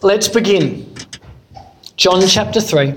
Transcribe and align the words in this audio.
Let's 0.00 0.28
begin. 0.28 0.94
John 1.96 2.24
chapter 2.24 2.60
3, 2.60 2.94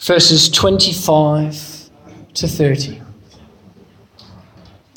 verses 0.00 0.48
25 0.48 1.90
to 2.32 2.48
30. 2.48 3.02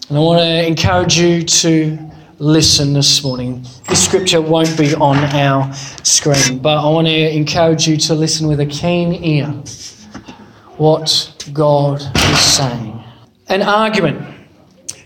And 0.08 0.18
I 0.18 0.21
want 0.21 0.39
to 0.39 0.66
encourage 0.66 1.18
you 1.20 1.44
to 1.44 2.00
listen 2.39 2.94
this 2.94 3.21
morning. 3.26 3.62
This 3.89 4.05
scripture 4.05 4.39
won't 4.39 4.78
be 4.78 4.96
on 4.96 5.18
our 5.18 5.74
screen, 5.74 6.60
but 6.60 6.78
I 6.78 6.88
want 6.88 7.08
to 7.08 7.36
encourage 7.36 7.89
you 7.89 7.98
to 7.98 8.14
listen 8.14 8.48
with 8.48 8.62
a 8.62 8.66
keen 8.66 9.21
ear 9.21 9.48
what 10.78 11.46
God 11.52 12.02
is 12.16 12.39
saying. 12.39 13.04
An 13.50 13.64
argument 13.64 14.48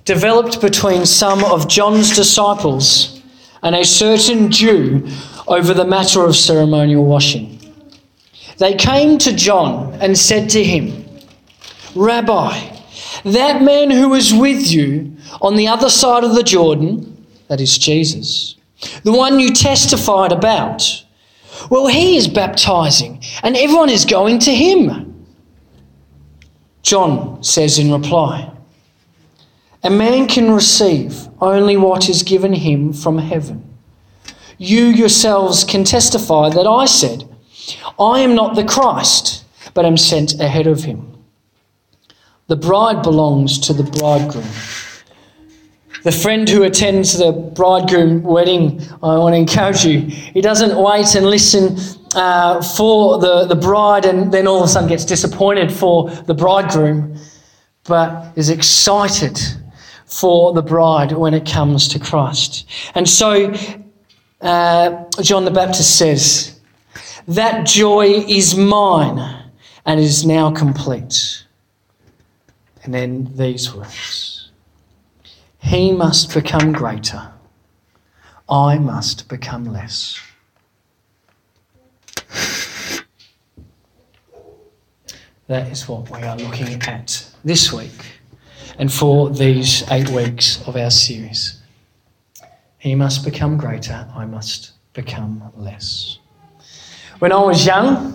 developed 0.03 0.61
between 0.61 1.07
some 1.07 1.43
of 1.43 1.67
John's 1.67 2.15
disciples 2.15 3.23
and 3.63 3.73
a 3.73 3.83
certain 3.83 4.51
Jew 4.51 5.09
over 5.47 5.73
the 5.73 5.85
matter 5.85 6.23
of 6.23 6.35
ceremonial 6.35 7.05
washing. 7.05 7.59
They 8.57 8.73
came 8.75 9.17
to 9.19 9.35
John 9.35 9.93
and 10.01 10.17
said 10.17 10.49
to 10.51 10.63
him, 10.63 11.05
Rabbi, 11.95 12.75
that 13.25 13.61
man 13.61 13.91
who 13.91 14.09
was 14.09 14.33
with 14.33 14.71
you 14.71 15.15
on 15.41 15.55
the 15.55 15.67
other 15.67 15.89
side 15.89 16.23
of 16.23 16.35
the 16.35 16.43
Jordan, 16.43 17.25
that 17.47 17.61
is 17.61 17.77
Jesus, 17.77 18.55
the 19.03 19.11
one 19.11 19.39
you 19.39 19.51
testified 19.51 20.31
about, 20.31 21.03
well, 21.69 21.87
he 21.87 22.17
is 22.17 22.27
baptizing 22.27 23.23
and 23.43 23.55
everyone 23.55 23.89
is 23.89 24.05
going 24.05 24.39
to 24.39 24.53
him. 24.53 25.25
John 26.81 27.43
says 27.43 27.79
in 27.79 27.91
reply, 27.91 28.51
A 29.83 29.89
man 29.89 30.27
can 30.27 30.51
receive 30.51 31.27
only 31.41 31.77
what 31.77 32.09
is 32.09 32.23
given 32.23 32.53
him 32.53 32.93
from 32.93 33.17
heaven. 33.17 33.74
You 34.57 34.85
yourselves 34.85 35.63
can 35.63 35.83
testify 35.83 36.49
that 36.49 36.67
I 36.67 36.85
said, 36.85 37.27
I 37.99 38.19
am 38.19 38.35
not 38.35 38.55
the 38.55 38.63
Christ, 38.63 39.43
but 39.73 39.85
am 39.85 39.97
sent 39.97 40.39
ahead 40.39 40.67
of 40.67 40.83
him. 40.83 41.11
The 42.47 42.55
bride 42.55 43.01
belongs 43.01 43.59
to 43.59 43.73
the 43.73 43.83
bridegroom. 43.83 44.47
The 46.03 46.11
friend 46.11 46.47
who 46.47 46.63
attends 46.63 47.17
the 47.17 47.31
bridegroom 47.31 48.21
wedding, 48.21 48.79
I 49.01 49.17
want 49.17 49.33
to 49.33 49.37
encourage 49.37 49.83
you, 49.83 50.01
he 50.01 50.41
doesn't 50.41 50.77
wait 50.77 51.15
and 51.15 51.25
listen 51.25 51.77
uh, 52.13 52.61
for 52.61 53.17
the, 53.17 53.45
the 53.45 53.55
bride 53.55 54.05
and 54.05 54.31
then 54.31 54.47
all 54.47 54.59
of 54.59 54.65
a 54.65 54.67
sudden 54.67 54.87
gets 54.87 55.03
disappointed 55.03 55.71
for 55.71 56.09
the 56.11 56.33
bridegroom, 56.33 57.17
but 57.85 58.31
is 58.35 58.49
excited 58.49 59.39
for 60.05 60.53
the 60.53 60.61
bride 60.61 61.11
when 61.11 61.33
it 61.33 61.45
comes 61.45 61.87
to 61.87 61.99
Christ. 61.99 62.69
And 62.93 63.09
so 63.09 63.51
uh, 64.45 65.05
John 65.21 65.43
the 65.43 65.51
Baptist 65.51 65.97
says, 65.97 66.59
That 67.27 67.65
joy 67.65 68.05
is 68.05 68.55
mine 68.55 69.51
and 69.85 69.99
is 69.99 70.25
now 70.25 70.51
complete. 70.51 71.43
And 72.83 72.93
then 72.93 73.31
these 73.35 73.73
words 73.73 74.51
He 75.59 75.91
must 75.91 76.33
become 76.33 76.71
greater, 76.71 77.31
I 78.47 78.77
must 78.77 79.27
become 79.27 79.65
less. 79.65 80.19
That 85.47 85.67
is 85.71 85.87
what 85.87 86.09
we 86.09 86.23
are 86.23 86.37
looking 86.37 86.81
at 86.83 87.31
this 87.43 87.71
week 87.71 88.19
and 88.79 88.91
for 88.91 89.29
these 89.29 89.83
eight 89.91 90.09
weeks 90.09 90.67
of 90.67 90.75
our 90.75 90.89
series. 90.89 91.54
He 92.85 92.93
must 92.93 93.25
become 93.25 93.57
greater, 93.57 94.07
I 94.15 94.25
must 94.25 94.73
become 94.93 95.41
less. 95.55 96.19
When 97.17 97.31
I 97.31 97.41
was 97.41 97.65
young, 97.65 98.13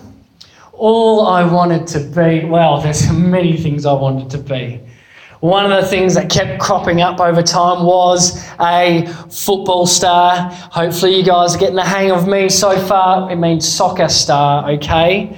all 0.71 1.27
I 1.27 1.43
wanted 1.43 1.87
to 1.87 1.99
be, 1.99 2.45
well, 2.45 2.79
there's 2.79 3.11
many 3.11 3.57
things 3.57 3.85
I 3.85 3.91
wanted 3.91 4.29
to 4.29 4.37
be. 4.37 4.79
One 5.41 5.69
of 5.69 5.81
the 5.81 5.85
things 5.89 6.13
that 6.13 6.29
kept 6.29 6.61
cropping 6.61 7.01
up 7.01 7.19
over 7.19 7.43
time 7.43 7.85
was 7.85 8.47
a 8.61 9.07
football 9.29 9.87
star. 9.87 10.49
Hopefully, 10.71 11.17
you 11.17 11.25
guys 11.25 11.53
are 11.53 11.59
getting 11.59 11.75
the 11.75 11.83
hang 11.83 12.09
of 12.09 12.25
me 12.25 12.47
so 12.47 12.79
far. 12.79 13.29
It 13.29 13.35
means 13.35 13.67
soccer 13.67 14.07
star, 14.07 14.71
okay? 14.71 15.35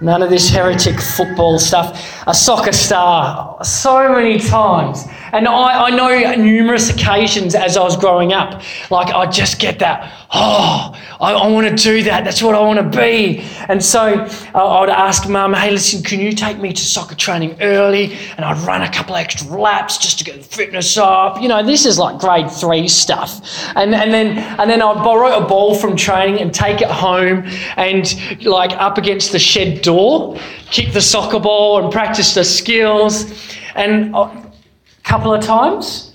None 0.00 0.20
of 0.20 0.30
this 0.30 0.50
heretic 0.50 0.98
football 0.98 1.60
stuff. 1.60 2.26
A 2.26 2.34
soccer 2.34 2.72
star, 2.72 3.62
so 3.64 4.12
many 4.12 4.40
times. 4.40 5.04
And 5.32 5.46
I, 5.46 5.86
I 5.86 5.90
know 5.90 6.34
numerous 6.34 6.90
occasions 6.90 7.54
as 7.54 7.76
I 7.76 7.82
was 7.82 7.96
growing 7.96 8.32
up, 8.32 8.62
like 8.90 9.14
I 9.14 9.26
just 9.26 9.58
get 9.58 9.78
that, 9.80 10.12
oh, 10.32 10.92
I, 11.20 11.32
I 11.32 11.48
want 11.48 11.68
to 11.68 11.74
do 11.74 12.02
that. 12.04 12.24
That's 12.24 12.42
what 12.42 12.54
I 12.54 12.60
want 12.60 12.78
to 12.78 12.98
be. 12.98 13.40
And 13.68 13.82
so 13.82 14.26
uh, 14.54 14.58
I 14.58 14.80
would 14.80 14.88
ask 14.88 15.28
mum, 15.28 15.54
hey, 15.54 15.70
listen, 15.70 16.02
can 16.02 16.20
you 16.20 16.32
take 16.32 16.58
me 16.58 16.72
to 16.72 16.82
soccer 16.82 17.14
training 17.14 17.56
early? 17.60 18.16
And 18.36 18.44
I'd 18.44 18.58
run 18.66 18.82
a 18.82 18.90
couple 18.90 19.16
extra 19.16 19.46
laps 19.56 19.98
just 19.98 20.18
to 20.18 20.24
get 20.24 20.36
the 20.36 20.44
fitness 20.44 20.96
up. 20.96 21.40
You 21.40 21.48
know, 21.48 21.64
this 21.64 21.86
is 21.86 21.98
like 21.98 22.18
grade 22.18 22.50
three 22.50 22.88
stuff. 22.88 23.40
And, 23.76 23.94
and, 23.94 24.12
then, 24.12 24.38
and 24.38 24.70
then 24.70 24.82
I'd 24.82 25.02
borrow 25.04 25.36
a 25.36 25.46
ball 25.46 25.74
from 25.74 25.96
training 25.96 26.40
and 26.40 26.54
take 26.54 26.80
it 26.80 26.90
home 26.90 27.44
and 27.76 28.44
like 28.44 28.72
up 28.72 28.98
against 28.98 29.32
the 29.32 29.38
shed 29.38 29.82
door, 29.82 30.38
kick 30.70 30.92
the 30.92 31.00
soccer 31.00 31.40
ball 31.40 31.82
and 31.82 31.92
practice 31.92 32.34
the 32.34 32.44
skills. 32.44 33.54
And 33.74 34.14
uh, 34.14 34.47
couple 35.02 35.32
of 35.32 35.44
times 35.44 36.14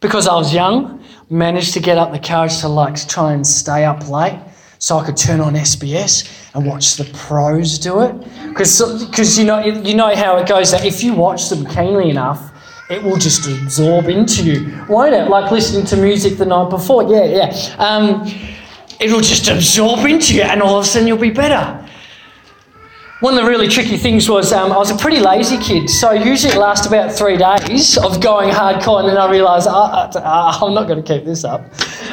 because 0.00 0.28
I 0.28 0.34
was 0.34 0.54
young, 0.54 1.02
managed 1.30 1.74
to 1.74 1.80
get 1.80 1.98
up 1.98 2.12
the 2.12 2.18
courage 2.18 2.60
to 2.60 2.68
like 2.68 3.08
try 3.08 3.32
and 3.32 3.46
stay 3.46 3.84
up 3.84 4.08
late 4.08 4.38
so 4.78 4.98
I 4.98 5.04
could 5.04 5.16
turn 5.16 5.40
on 5.40 5.54
SBS 5.54 6.30
and 6.54 6.66
watch 6.66 6.96
the 6.96 7.04
pros 7.12 7.78
do 7.78 8.00
it. 8.00 8.14
Because 8.48 9.38
you 9.38 9.44
know 9.44 9.58
you 9.64 9.94
know 9.94 10.14
how 10.14 10.36
it 10.36 10.48
goes 10.48 10.70
that 10.70 10.84
if 10.84 11.02
you 11.02 11.14
watch 11.14 11.48
them 11.48 11.66
keenly 11.66 12.10
enough, 12.10 12.52
it 12.90 13.02
will 13.02 13.16
just 13.16 13.46
absorb 13.46 14.08
into 14.08 14.42
you, 14.42 14.84
won't 14.88 15.14
it? 15.14 15.28
Like 15.28 15.50
listening 15.50 15.84
to 15.86 15.96
music 15.96 16.38
the 16.38 16.46
night 16.46 16.70
before. 16.70 17.02
Yeah, 17.04 17.24
yeah. 17.24 17.76
Um, 17.78 18.26
it'll 19.00 19.20
just 19.20 19.48
absorb 19.48 20.06
into 20.06 20.34
you, 20.34 20.42
and 20.42 20.62
all 20.62 20.78
of 20.78 20.84
a 20.84 20.88
sudden 20.88 21.08
you'll 21.08 21.18
be 21.18 21.30
better. 21.30 21.77
One 23.20 23.36
of 23.36 23.42
the 23.42 23.50
really 23.50 23.66
tricky 23.66 23.96
things 23.96 24.30
was 24.30 24.52
um, 24.52 24.70
I 24.70 24.76
was 24.76 24.92
a 24.92 24.96
pretty 24.96 25.18
lazy 25.18 25.58
kid, 25.58 25.90
so 25.90 26.12
usually 26.12 26.52
it 26.52 26.58
lasts 26.58 26.86
about 26.86 27.12
three 27.12 27.36
days 27.36 27.98
of 27.98 28.20
going 28.20 28.48
hardcore, 28.48 29.00
and 29.00 29.08
then 29.08 29.16
I 29.16 29.28
realised 29.28 29.66
uh, 29.66 30.08
I'm 30.62 30.72
not 30.72 30.86
going 30.86 31.02
to 31.02 31.14
keep 31.14 31.24
this 31.24 31.42
up. 31.42 31.62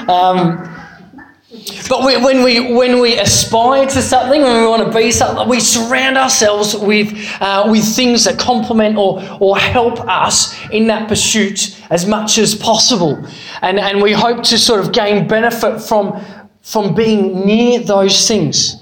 Um, 0.10 0.68
but 1.88 2.04
we, 2.04 2.18
when 2.18 2.44
we 2.44 2.74
when 2.74 3.00
we 3.00 3.20
aspire 3.20 3.86
to 3.86 4.02
something, 4.02 4.42
when 4.42 4.60
we 4.60 4.68
want 4.68 4.92
to 4.92 4.98
be 4.98 5.12
something, 5.12 5.48
we 5.48 5.60
surround 5.60 6.18
ourselves 6.18 6.76
with 6.76 7.14
uh, 7.40 7.68
with 7.70 7.86
things 7.96 8.24
that 8.24 8.40
complement 8.40 8.98
or 8.98 9.22
or 9.40 9.60
help 9.60 10.00
us 10.08 10.60
in 10.72 10.88
that 10.88 11.08
pursuit 11.08 11.80
as 11.92 12.08
much 12.08 12.40
as 12.40 12.56
possible, 12.56 13.24
and 13.62 13.80
and 13.80 14.02
we 14.02 14.12
hope 14.12 14.42
to 14.46 14.58
sort 14.58 14.80
of 14.80 14.92
gain 14.92 15.28
benefit 15.28 15.80
from 15.80 16.20
from 16.64 16.96
being 16.96 17.46
near 17.46 17.80
those 17.80 18.28
things. 18.28 18.82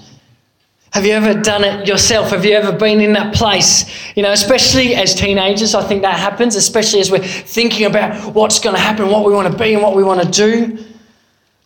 Have 0.94 1.04
you 1.04 1.10
ever 1.10 1.34
done 1.34 1.64
it 1.64 1.88
yourself? 1.88 2.30
Have 2.30 2.44
you 2.44 2.52
ever 2.52 2.70
been 2.70 3.00
in 3.00 3.14
that 3.14 3.34
place? 3.34 3.84
You 4.14 4.22
know, 4.22 4.30
especially 4.30 4.94
as 4.94 5.12
teenagers, 5.12 5.74
I 5.74 5.82
think 5.82 6.02
that 6.02 6.20
happens, 6.20 6.54
especially 6.54 7.00
as 7.00 7.10
we're 7.10 7.18
thinking 7.18 7.86
about 7.86 8.32
what's 8.32 8.60
going 8.60 8.76
to 8.76 8.80
happen, 8.80 9.08
what 9.08 9.24
we 9.24 9.32
want 9.32 9.50
to 9.50 9.58
be, 9.58 9.74
and 9.74 9.82
what 9.82 9.96
we 9.96 10.04
want 10.04 10.22
to 10.22 10.30
do. 10.30 10.78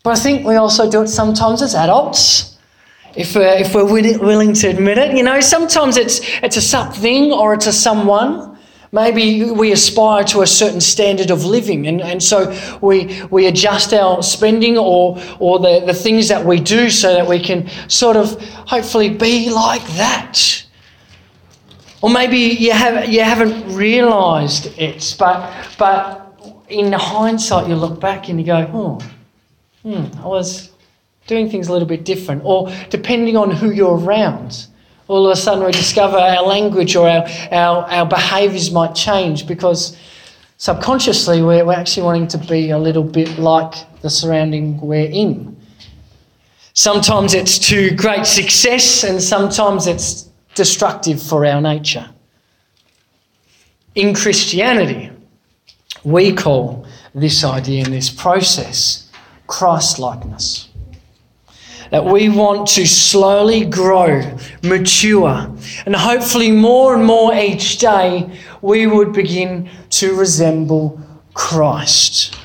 But 0.03 0.17
I 0.17 0.21
think 0.23 0.47
we 0.47 0.55
also 0.55 0.91
do 0.91 1.03
it 1.03 1.09
sometimes 1.09 1.61
as 1.61 1.75
adults. 1.75 2.57
If 3.15 3.37
we're, 3.37 3.59
if 3.59 3.75
we're 3.75 3.85
willing 3.85 4.55
to 4.55 4.69
admit 4.69 4.97
it, 4.97 5.15
you 5.15 5.23
know, 5.23 5.41
sometimes 5.41 5.99
it's, 5.99 6.23
it's 6.43 6.57
a 6.57 6.63
something 6.63 7.31
or 7.31 7.53
it's 7.53 7.67
a 7.67 7.73
someone. 7.73 8.58
Maybe 8.91 9.45
we 9.51 9.73
aspire 9.73 10.25
to 10.25 10.41
a 10.41 10.47
certain 10.47 10.81
standard 10.81 11.31
of 11.31 11.45
living, 11.45 11.87
and, 11.87 12.01
and 12.01 12.23
so 12.23 12.57
we, 12.81 13.23
we 13.31 13.47
adjust 13.47 13.93
our 13.93 14.23
spending 14.23 14.79
or, 14.79 15.21
or 15.39 15.59
the, 15.59 15.83
the 15.85 15.93
things 15.93 16.29
that 16.29 16.45
we 16.45 16.59
do 16.59 16.89
so 16.89 17.13
that 17.13 17.27
we 17.27 17.39
can 17.39 17.69
sort 17.89 18.17
of 18.17 18.43
hopefully 18.67 19.11
be 19.11 19.51
like 19.51 19.87
that. 19.97 20.65
Or 22.01 22.09
maybe 22.09 22.39
you, 22.39 22.73
have, 22.73 23.09
you 23.09 23.23
haven't 23.23 23.75
realised 23.75 24.67
it, 24.79 25.17
but, 25.19 25.69
but 25.79 26.25
in 26.69 26.93
hindsight, 26.93 27.69
you 27.69 27.75
look 27.75 28.01
back 28.01 28.29
and 28.29 28.39
you 28.39 28.47
go, 28.47 28.71
oh, 28.73 29.01
hmm, 29.83 30.07
I 30.21 30.27
was 30.27 30.71
doing 31.27 31.51
things 31.51 31.69
a 31.69 31.73
little 31.73 31.89
bit 31.89 32.05
different. 32.05 32.43
Or 32.45 32.71
depending 32.89 33.37
on 33.37 33.51
who 33.51 33.71
you're 33.71 33.99
around 33.99 34.67
all 35.09 35.27
of 35.27 35.33
a 35.33 35.41
sudden 35.41 35.65
we 35.65 35.73
discover 35.73 36.19
our 36.19 36.43
language 36.43 36.95
or 36.95 37.09
our, 37.09 37.27
our, 37.51 37.85
our 37.91 38.07
behaviours 38.07 38.71
might 38.71 38.95
change 38.95 39.47
because 39.47 39.97
subconsciously 40.59 41.43
we're, 41.43 41.65
we're 41.65 41.73
actually 41.73 42.03
wanting 42.05 42.29
to 42.29 42.39
be 42.39 42.71
a 42.71 42.79
little 42.79 43.03
bit 43.03 43.39
like 43.39 43.75
the 44.03 44.11
surrounding 44.11 44.79
we're 44.81 45.11
in. 45.11 45.57
Sometimes 46.75 47.35
it's 47.35 47.59
to 47.71 47.91
great 47.97 48.25
success, 48.25 49.03
and 49.03 49.21
sometimes 49.21 49.89
it's 49.89 50.29
destructive 50.55 51.21
for 51.21 51.45
our 51.45 51.61
nature. 51.61 52.09
In 53.97 54.15
Christianity, 54.15 55.11
we 56.05 56.33
call 56.33 56.87
this 57.17 57.43
idea 57.43 57.85
and 57.85 57.93
this 57.93 58.11
process 58.11 59.11
Christ 59.49 59.99
likeness. 59.99 60.68
That 61.91 62.05
we 62.05 62.29
want 62.29 62.69
to 62.69 62.87
slowly 62.87 63.65
grow, 63.65 64.21
mature, 64.63 65.55
and 65.87 65.97
hopefully 65.97 66.51
more 66.51 66.95
and 66.95 67.05
more 67.05 67.35
each 67.35 67.79
day 67.79 68.39
we 68.63 68.87
would 68.87 69.13
begin 69.13 69.69
to 69.91 70.15
resemble 70.15 71.01
Christ. 71.35 72.37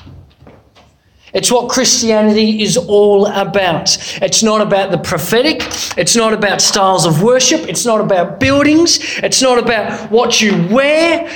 It's 1.34 1.50
what 1.50 1.68
Christianity 1.68 2.62
is 2.62 2.76
all 2.76 3.26
about. 3.26 3.98
It's 4.22 4.44
not 4.44 4.60
about 4.60 4.92
the 4.92 4.98
prophetic. 4.98 5.62
It's 5.98 6.14
not 6.14 6.32
about 6.32 6.60
styles 6.60 7.06
of 7.06 7.22
worship. 7.22 7.68
It's 7.68 7.84
not 7.84 8.00
about 8.00 8.38
buildings. 8.38 9.00
It's 9.18 9.42
not 9.42 9.58
about 9.58 10.12
what 10.12 10.40
you 10.40 10.68
wear. 10.68 11.28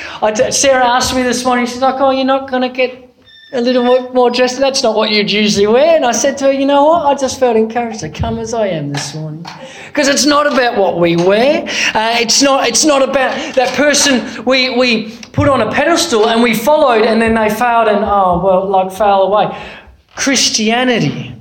Sarah 0.53 0.87
asked 0.87 1.17
me 1.17 1.25
this 1.25 1.45
morning, 1.45 1.67
she's 1.67 1.83
like, 1.83 2.01
Oh, 2.01 2.11
you're 2.11 2.25
not 2.25 2.49
going 2.49 2.63
to 2.63 2.69
get 2.69 3.08
a 3.53 3.61
little 3.61 3.83
more, 3.83 4.13
more 4.13 4.31
dressed. 4.31 4.59
That's 4.59 4.83
not 4.83 4.95
what 4.95 5.11
you'd 5.11 5.31
usually 5.31 5.67
wear. 5.67 5.97
And 5.97 6.05
I 6.05 6.13
said 6.13 6.37
to 6.39 6.47
her, 6.47 6.53
you 6.53 6.67
know 6.67 6.85
what? 6.85 7.07
I 7.07 7.15
just 7.15 7.41
felt 7.41 7.57
encouraged 7.57 8.01
to 8.01 8.11
come 8.11 8.39
as 8.39 8.53
I 8.53 8.69
am 8.69 8.93
this 8.93 9.15
morning. 9.15 9.47
Because 9.87 10.09
it's 10.09 10.27
not 10.27 10.47
about 10.47 10.77
what 10.77 10.99
we 11.01 11.17
wear. 11.17 11.63
Uh, 11.95 12.17
it's, 12.19 12.43
not, 12.43 12.69
it's 12.69 12.85
not 12.85 13.03
about 13.03 13.55
that 13.55 13.75
person 13.75 14.45
we, 14.45 14.77
we 14.77 15.17
put 15.33 15.49
on 15.49 15.63
a 15.63 15.73
pedestal 15.73 16.29
and 16.29 16.43
we 16.43 16.55
followed 16.55 17.03
and 17.03 17.23
then 17.23 17.35
they 17.35 17.49
failed 17.49 17.89
and, 17.89 18.05
oh, 18.05 18.43
well, 18.45 18.69
like 18.69 18.93
fail 18.93 19.23
away. 19.23 19.59
Christianity 20.15 21.35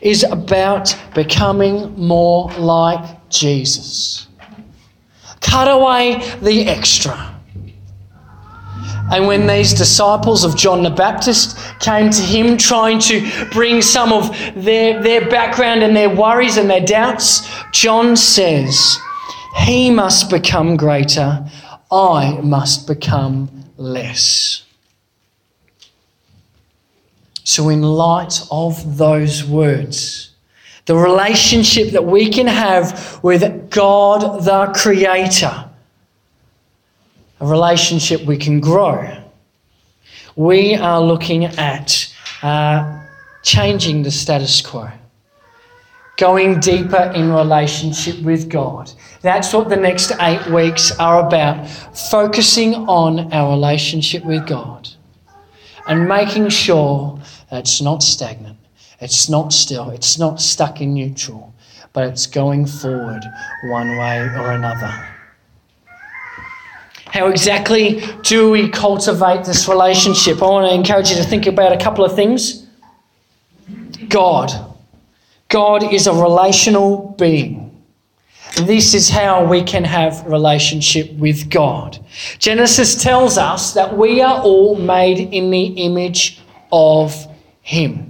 is 0.00 0.24
about 0.24 0.96
becoming 1.14 1.94
more 1.96 2.50
like 2.54 3.28
Jesus. 3.28 4.26
Cut 5.40 5.68
away 5.68 6.36
the 6.40 6.66
extra. 6.68 7.34
And 9.10 9.26
when 9.26 9.46
these 9.46 9.74
disciples 9.74 10.44
of 10.44 10.56
John 10.56 10.82
the 10.82 10.90
Baptist 10.90 11.58
came 11.80 12.10
to 12.10 12.22
him 12.22 12.56
trying 12.56 12.98
to 13.00 13.48
bring 13.50 13.82
some 13.82 14.12
of 14.12 14.30
their, 14.54 15.02
their 15.02 15.28
background 15.28 15.82
and 15.82 15.94
their 15.94 16.08
worries 16.08 16.56
and 16.56 16.70
their 16.70 16.84
doubts, 16.84 17.48
John 17.72 18.16
says, 18.16 18.98
He 19.58 19.90
must 19.90 20.30
become 20.30 20.76
greater, 20.76 21.44
I 21.90 22.40
must 22.42 22.86
become 22.86 23.64
less. 23.76 24.64
So, 27.44 27.68
in 27.68 27.82
light 27.82 28.40
of 28.50 28.96
those 28.96 29.44
words, 29.44 30.30
the 30.86 30.96
relationship 30.96 31.90
that 31.90 32.04
we 32.04 32.30
can 32.30 32.46
have 32.46 33.20
with 33.22 33.70
God 33.70 34.44
the 34.44 34.72
Creator, 34.74 35.70
a 37.42 37.46
relationship 37.46 38.22
we 38.22 38.36
can 38.36 38.60
grow. 38.60 39.20
We 40.36 40.76
are 40.76 41.02
looking 41.02 41.44
at 41.44 42.14
uh, 42.40 43.04
changing 43.42 44.04
the 44.04 44.12
status 44.12 44.62
quo, 44.62 44.88
going 46.18 46.60
deeper 46.60 47.10
in 47.16 47.32
relationship 47.32 48.22
with 48.22 48.48
God. 48.48 48.92
That's 49.22 49.52
what 49.52 49.68
the 49.68 49.76
next 49.76 50.12
eight 50.20 50.46
weeks 50.50 50.96
are 51.00 51.26
about 51.26 51.68
focusing 52.12 52.74
on 52.74 53.32
our 53.32 53.50
relationship 53.50 54.24
with 54.24 54.46
God 54.46 54.88
and 55.88 56.08
making 56.08 56.48
sure 56.48 57.18
that 57.50 57.58
it's 57.58 57.82
not 57.82 58.04
stagnant, 58.04 58.58
it's 59.00 59.28
not 59.28 59.52
still, 59.52 59.90
it's 59.90 60.16
not 60.16 60.40
stuck 60.40 60.80
in 60.80 60.94
neutral, 60.94 61.52
but 61.92 62.04
it's 62.04 62.26
going 62.26 62.66
forward 62.66 63.24
one 63.64 63.96
way 63.96 64.20
or 64.20 64.52
another. 64.52 65.11
How 67.12 67.26
exactly 67.28 68.02
do 68.22 68.50
we 68.50 68.70
cultivate 68.70 69.44
this 69.44 69.68
relationship? 69.68 70.42
I 70.42 70.46
want 70.46 70.66
to 70.70 70.74
encourage 70.74 71.10
you 71.10 71.16
to 71.16 71.22
think 71.22 71.46
about 71.46 71.70
a 71.70 71.76
couple 71.76 72.06
of 72.06 72.16
things. 72.16 72.66
God. 74.08 74.50
God 75.48 75.92
is 75.92 76.06
a 76.06 76.14
relational 76.14 77.14
being. 77.18 77.82
This 78.62 78.94
is 78.94 79.10
how 79.10 79.44
we 79.44 79.62
can 79.62 79.84
have 79.84 80.24
relationship 80.24 81.12
with 81.12 81.50
God. 81.50 82.02
Genesis 82.38 83.02
tells 83.02 83.36
us 83.36 83.74
that 83.74 83.94
we 83.94 84.22
are 84.22 84.40
all 84.40 84.76
made 84.76 85.18
in 85.18 85.50
the 85.50 85.64
image 85.64 86.40
of 86.72 87.14
him. 87.60 88.08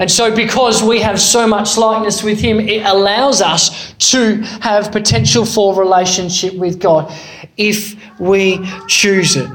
And 0.00 0.10
so, 0.10 0.34
because 0.34 0.82
we 0.82 1.00
have 1.00 1.20
so 1.20 1.46
much 1.46 1.78
likeness 1.78 2.22
with 2.22 2.38
Him, 2.38 2.60
it 2.60 2.84
allows 2.84 3.40
us 3.40 3.94
to 4.10 4.36
have 4.60 4.92
potential 4.92 5.46
for 5.46 5.74
relationship 5.74 6.54
with 6.54 6.78
God 6.78 7.10
if 7.58 7.96
we 8.18 8.66
choose 8.86 9.36
it. 9.36 9.50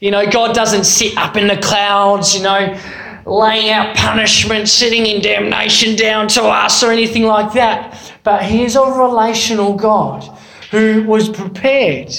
You 0.00 0.10
know, 0.10 0.30
God 0.30 0.54
doesn't 0.54 0.84
sit 0.84 1.16
up 1.16 1.36
in 1.36 1.46
the 1.46 1.56
clouds, 1.56 2.36
you 2.36 2.42
know, 2.42 2.78
laying 3.24 3.70
out 3.70 3.96
punishment, 3.96 4.68
sitting 4.68 5.06
in 5.06 5.22
damnation 5.22 5.96
down 5.96 6.28
to 6.28 6.42
us 6.42 6.82
or 6.82 6.92
anything 6.92 7.22
like 7.22 7.54
that. 7.54 8.12
But 8.22 8.44
He 8.44 8.64
is 8.64 8.76
a 8.76 8.82
relational 8.82 9.74
God 9.74 10.22
who 10.70 11.04
was 11.04 11.28
prepared 11.28 12.12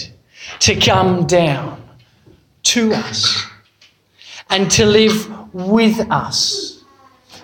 to 0.60 0.76
come 0.76 1.28
down 1.28 1.84
to 2.64 2.94
us 2.94 3.46
and 4.50 4.72
to 4.72 4.86
live 4.86 5.54
with 5.54 6.00
us. 6.12 6.77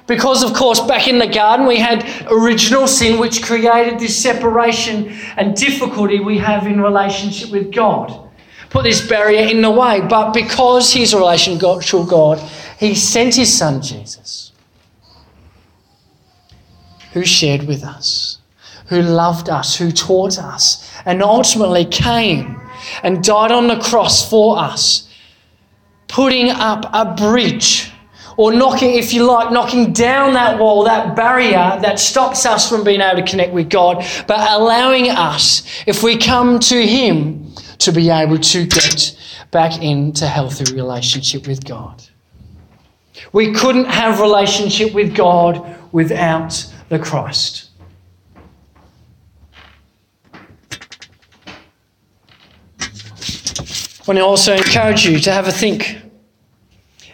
Because, 0.05 0.43
of 0.43 0.53
course, 0.53 0.81
back 0.81 1.07
in 1.07 1.17
the 1.17 1.27
garden, 1.27 1.65
we 1.65 1.77
had 1.77 2.05
original 2.29 2.87
sin, 2.87 3.19
which 3.19 3.41
created 3.41 3.99
this 3.99 4.21
separation 4.21 5.13
and 5.37 5.55
difficulty 5.55 6.19
we 6.19 6.37
have 6.39 6.67
in 6.67 6.81
relationship 6.81 7.51
with 7.51 7.73
God. 7.73 8.29
Put 8.69 8.83
this 8.83 9.07
barrier 9.07 9.47
in 9.47 9.61
the 9.61 9.71
way. 9.71 10.01
But 10.01 10.33
because 10.33 10.91
He's 10.91 11.13
a 11.13 11.17
relational 11.17 11.57
God, 12.05 12.39
He 12.79 12.95
sent 12.95 13.35
His 13.35 13.55
Son, 13.57 13.81
Jesus, 13.81 14.51
who 17.13 17.23
shared 17.23 17.63
with 17.63 17.83
us, 17.83 18.39
who 18.87 19.01
loved 19.01 19.47
us, 19.47 19.77
who 19.77 19.91
taught 19.91 20.37
us, 20.37 20.91
and 21.05 21.23
ultimately 21.23 21.85
came 21.85 22.59
and 23.03 23.23
died 23.23 23.53
on 23.53 23.67
the 23.67 23.79
cross 23.79 24.29
for 24.29 24.59
us, 24.59 25.09
putting 26.09 26.49
up 26.49 26.89
a 26.91 27.15
bridge 27.15 27.92
or 28.37 28.53
knocking, 28.53 28.95
if 28.95 29.13
you 29.13 29.25
like, 29.25 29.51
knocking 29.51 29.93
down 29.93 30.33
that 30.33 30.59
wall, 30.59 30.83
that 30.83 31.15
barrier 31.15 31.77
that 31.81 31.99
stops 31.99 32.45
us 32.45 32.67
from 32.69 32.83
being 32.83 33.01
able 33.01 33.21
to 33.21 33.29
connect 33.29 33.53
with 33.53 33.69
God, 33.69 34.05
but 34.27 34.39
allowing 34.51 35.09
us, 35.09 35.63
if 35.85 36.03
we 36.03 36.17
come 36.17 36.59
to 36.59 36.85
Him, 36.85 37.53
to 37.79 37.91
be 37.91 38.09
able 38.09 38.37
to 38.37 38.65
get 38.65 39.17
back 39.51 39.81
into 39.81 40.25
healthy 40.25 40.73
relationship 40.73 41.47
with 41.47 41.63
God. 41.65 42.03
We 43.33 43.53
couldn't 43.53 43.85
have 43.85 44.19
relationship 44.19 44.93
with 44.93 45.15
God 45.15 45.77
without 45.91 46.65
the 46.89 46.99
Christ. 46.99 47.69
I 52.79 54.05
want 54.07 54.17
to 54.17 54.25
also 54.25 54.53
encourage 54.55 55.05
you 55.05 55.19
to 55.19 55.31
have 55.31 55.47
a 55.47 55.51
think 55.51 56.02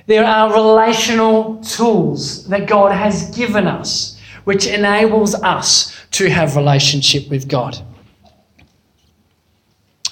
there 0.09 0.25
are 0.25 0.51
relational 0.51 1.57
tools 1.57 2.47
that 2.47 2.67
God 2.67 2.91
has 2.91 3.29
given 3.29 3.67
us 3.67 4.19
which 4.43 4.65
enables 4.65 5.35
us 5.35 5.95
to 6.09 6.27
have 6.27 6.55
relationship 6.55 7.29
with 7.29 7.47
God. 7.47 7.77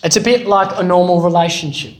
It's 0.03 0.15
a 0.15 0.21
bit 0.21 0.45
like 0.45 0.77
a 0.79 0.83
normal 0.83 1.21
relationship. 1.21 1.95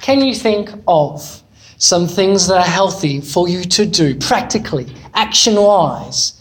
Can 0.00 0.20
you 0.20 0.36
think 0.36 0.70
of 0.86 1.42
some 1.78 2.06
things 2.06 2.46
that 2.46 2.58
are 2.58 2.70
healthy 2.70 3.20
for 3.20 3.48
you 3.48 3.64
to 3.64 3.84
do 3.84 4.14
practically, 4.14 4.86
action 5.14 5.56
wise, 5.56 6.40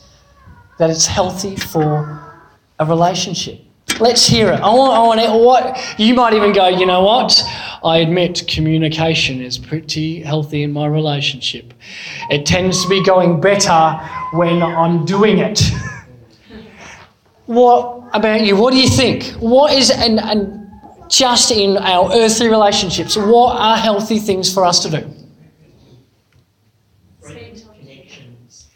that 0.78 0.92
it's 0.92 1.08
healthy 1.08 1.56
for 1.56 2.46
a 2.78 2.86
relationship? 2.86 3.65
Let's 4.00 4.28
hear 4.28 4.52
it. 4.52 4.60
I 4.60 4.74
want, 4.74 4.94
I 4.94 5.00
want 5.00 5.20
it. 5.22 5.32
What 5.32 6.00
you 6.00 6.14
might 6.14 6.34
even 6.34 6.52
go. 6.52 6.68
You 6.68 6.86
know 6.86 7.04
what? 7.04 7.42
I 7.84 8.00
admit 8.00 8.44
communication 8.48 9.42
is 9.42 9.58
pretty 9.58 10.22
healthy 10.22 10.64
in 10.64 10.74
my 10.74 10.88
relationship. 10.88 11.74
It 12.30 12.46
tends 12.46 12.84
to 12.84 12.90
be 12.90 13.04
going 13.04 13.40
better 13.40 14.00
when 14.34 14.62
I'm 14.62 15.06
doing 15.06 15.38
it. 15.38 15.62
what 17.46 18.04
about 18.14 18.46
you? 18.46 18.58
What 18.58 18.72
do 18.72 18.80
you 18.80 18.90
think? 18.90 19.32
What 19.40 19.72
is 19.72 19.92
and 19.92 20.20
and 20.20 20.66
just 21.08 21.52
in 21.52 21.78
our 21.78 22.12
earthly 22.14 22.50
relationships, 22.50 23.16
what 23.16 23.56
are 23.58 23.78
healthy 23.78 24.20
things 24.20 24.54
for 24.54 24.66
us 24.66 24.80
to 24.82 24.90
do? 24.90 25.10
Connections. 27.24 28.68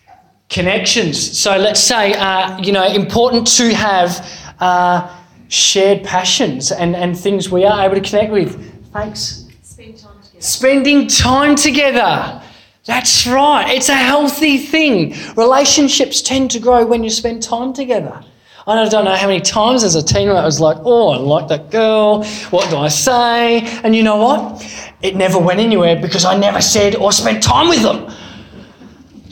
Connections. 0.47 1.39
So 1.39 1.57
let's 1.57 1.79
say, 1.79 2.13
uh, 2.13 2.59
you 2.59 2.71
know, 2.71 2.85
important 2.85 3.47
to 3.57 3.73
have 3.73 4.25
uh, 4.59 5.15
shared 5.47 6.03
passions 6.03 6.71
and, 6.71 6.95
and 6.95 7.17
things 7.17 7.49
we 7.49 7.65
are 7.65 7.85
able 7.85 7.95
to 7.95 8.09
connect 8.09 8.31
with. 8.31 8.91
Thanks. 8.91 9.47
Spend 9.63 9.97
time 9.97 10.21
together. 10.21 10.41
Spending 10.41 11.07
time 11.07 11.55
together. 11.55 12.41
That's 12.85 13.27
right. 13.27 13.69
It's 13.69 13.89
a 13.89 13.95
healthy 13.95 14.57
thing. 14.57 15.15
Relationships 15.35 16.21
tend 16.21 16.51
to 16.51 16.59
grow 16.59 16.85
when 16.85 17.03
you 17.03 17.09
spend 17.09 17.43
time 17.43 17.73
together. 17.73 18.23
I 18.67 18.87
don't 18.87 19.05
know 19.05 19.15
how 19.15 19.27
many 19.27 19.41
times 19.41 19.83
as 19.83 19.95
a 19.95 20.03
teen 20.03 20.29
I 20.29 20.45
was 20.45 20.59
like, 20.59 20.77
oh, 20.81 21.09
I 21.09 21.17
like 21.17 21.47
that 21.47 21.71
girl. 21.71 22.23
What 22.51 22.69
do 22.69 22.77
I 22.77 22.87
say? 22.87 23.61
And 23.83 23.95
you 23.95 24.03
know 24.03 24.17
what? 24.17 24.63
It 25.01 25.15
never 25.15 25.39
went 25.39 25.59
anywhere 25.59 25.95
because 25.99 26.23
I 26.23 26.37
never 26.37 26.61
said 26.61 26.95
or 26.95 27.11
spent 27.11 27.41
time 27.41 27.67
with 27.67 27.81
them. 27.81 28.11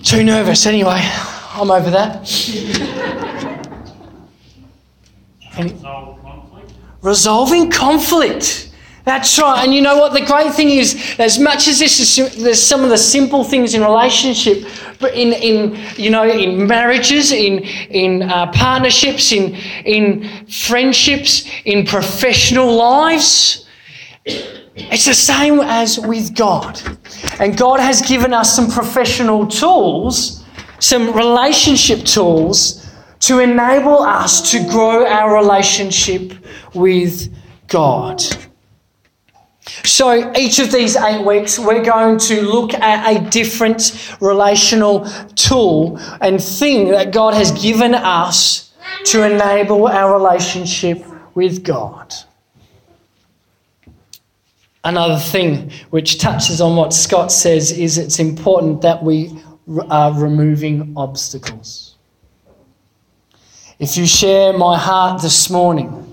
Too 0.01 0.23
nervous 0.23 0.65
anyway. 0.65 1.01
I'm 1.53 1.69
over 1.69 1.91
that. 1.91 3.23
Any- 5.57 5.73
Resolve 5.73 6.21
conflict. 6.21 6.71
resolving 7.01 7.71
conflict. 7.71 8.63
That's 9.05 9.39
right. 9.39 9.63
And 9.63 9.73
you 9.73 9.81
know 9.81 9.97
what? 9.97 10.11
The 10.11 10.25
great 10.25 10.53
thing 10.53 10.69
is, 10.69 11.15
as 11.17 11.39
much 11.39 11.69
as 11.69 11.79
this 11.79 11.97
is, 12.01 12.35
there's 12.43 12.61
some 12.61 12.83
of 12.83 12.89
the 12.89 12.97
simple 12.97 13.45
things 13.45 13.73
in 13.73 13.81
relationship, 13.81 14.67
but 14.99 15.13
in, 15.13 15.31
in 15.31 15.79
you 15.95 16.09
know, 16.09 16.27
in 16.27 16.67
marriages, 16.67 17.31
in 17.31 17.59
in 17.89 18.23
uh, 18.23 18.51
partnerships, 18.51 19.31
in 19.31 19.55
in 19.85 20.27
friendships, 20.49 21.49
in 21.63 21.85
professional 21.85 22.75
lives, 22.75 23.65
it's 24.25 25.05
the 25.05 25.13
same 25.13 25.61
as 25.61 25.97
with 25.99 26.35
God. 26.35 26.81
And 27.39 27.57
God 27.57 27.79
has 27.79 28.01
given 28.01 28.33
us 28.33 28.53
some 28.53 28.69
professional 28.69 29.47
tools, 29.47 30.43
some 30.79 31.13
relationship 31.15 32.03
tools 32.05 32.85
to 33.19 33.39
enable 33.39 33.99
us 33.99 34.51
to 34.51 34.63
grow 34.67 35.05
our 35.05 35.35
relationship 35.35 36.33
with 36.73 37.33
God. 37.67 38.21
So, 39.83 40.33
each 40.37 40.59
of 40.59 40.71
these 40.71 40.95
eight 40.95 41.25
weeks, 41.25 41.59
we're 41.59 41.83
going 41.83 42.19
to 42.19 42.41
look 42.41 42.73
at 42.73 43.15
a 43.15 43.29
different 43.29 44.15
relational 44.21 45.05
tool 45.35 45.99
and 46.21 46.41
thing 46.41 46.89
that 46.89 47.11
God 47.11 47.33
has 47.33 47.51
given 47.51 47.93
us 47.93 48.73
to 49.05 49.23
enable 49.23 49.87
our 49.87 50.13
relationship 50.13 51.03
with 51.35 51.63
God. 51.63 52.13
Another 54.83 55.17
thing 55.19 55.71
which 55.89 56.17
touches 56.17 56.61
on 56.61 56.77
what 56.77 56.93
Scott 56.93 57.31
says 57.31 57.71
is 57.71 57.97
it's 57.97 58.19
important 58.19 58.81
that 58.83 59.03
we 59.03 59.37
are 59.89 60.13
removing 60.13 60.93
obstacles. 60.95 61.96
If 63.79 63.95
you 63.95 64.07
share 64.07 64.57
my 64.57 64.75
heart 64.77 65.21
this 65.21 65.51
morning, 65.51 66.03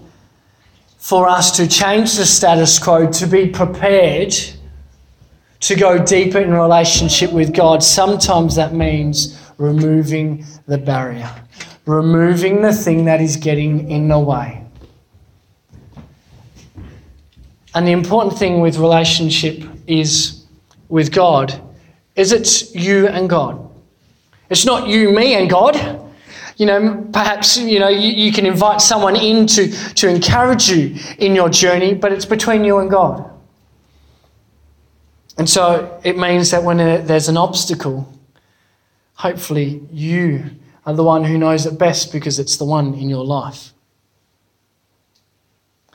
for 0.99 1.28
us 1.28 1.56
to 1.56 1.66
change 1.66 2.14
the 2.16 2.26
status 2.26 2.78
quo, 2.78 3.11
to 3.11 3.26
be 3.26 3.49
prepared 3.49 4.35
to 5.61 5.75
go 5.75 6.02
deeper 6.02 6.38
in 6.38 6.52
relationship 6.52 7.33
with 7.33 7.54
God, 7.54 7.83
sometimes 7.83 8.56
that 8.56 8.75
means 8.75 9.40
removing 9.56 10.44
the 10.66 10.76
barrier, 10.76 11.30
removing 11.87 12.61
the 12.61 12.73
thing 12.73 13.06
that 13.06 13.23
is 13.23 13.37
getting 13.37 13.90
in 13.90 14.09
the 14.09 14.18
way. 14.18 14.62
And 17.75 17.87
the 17.87 17.92
important 17.92 18.38
thing 18.38 18.61
with 18.61 18.76
relationship 18.76 19.62
is 19.87 20.44
with 20.88 21.12
God 21.12 21.61
is 22.14 22.30
it's 22.30 22.75
you 22.75 23.09
and 23.09 23.28
God. 23.28 23.71
It's 24.50 24.66
not 24.66 24.87
you, 24.87 25.11
me, 25.11 25.35
and 25.35 25.49
God. 25.49 26.03
You 26.56 26.66
know, 26.66 27.08
perhaps 27.12 27.56
you 27.56 27.80
know 27.80 27.88
you, 27.88 28.11
you 28.11 28.32
can 28.32 28.46
invite 28.46 28.80
someone 28.80 29.16
in 29.16 29.46
to, 29.49 29.70
to 29.94 30.08
encourage 30.08 30.68
you 30.68 30.96
in 31.18 31.34
your 31.34 31.49
journey, 31.49 31.94
but 31.94 32.12
it's 32.12 32.26
between 32.26 32.64
you 32.64 32.78
and 32.78 32.90
God. 32.90 33.30
And 35.37 35.49
so 35.50 36.00
it 36.04 36.16
means 36.16 36.50
that 36.52 36.62
when 36.62 36.76
there's 36.76 37.28
an 37.28 37.37
obstacle, 37.37 38.12
hopefully 39.14 39.82
you 39.90 40.50
are 40.87 40.94
the 40.94 41.02
one 41.02 41.25
who 41.25 41.38
knows 41.38 41.66
it 41.66 41.78
best 41.78 42.12
because 42.12 42.38
it's 42.38 42.56
the 42.56 42.64
one 42.64 42.94
in 42.94 43.08
your 43.08 43.25
life. 43.25 43.73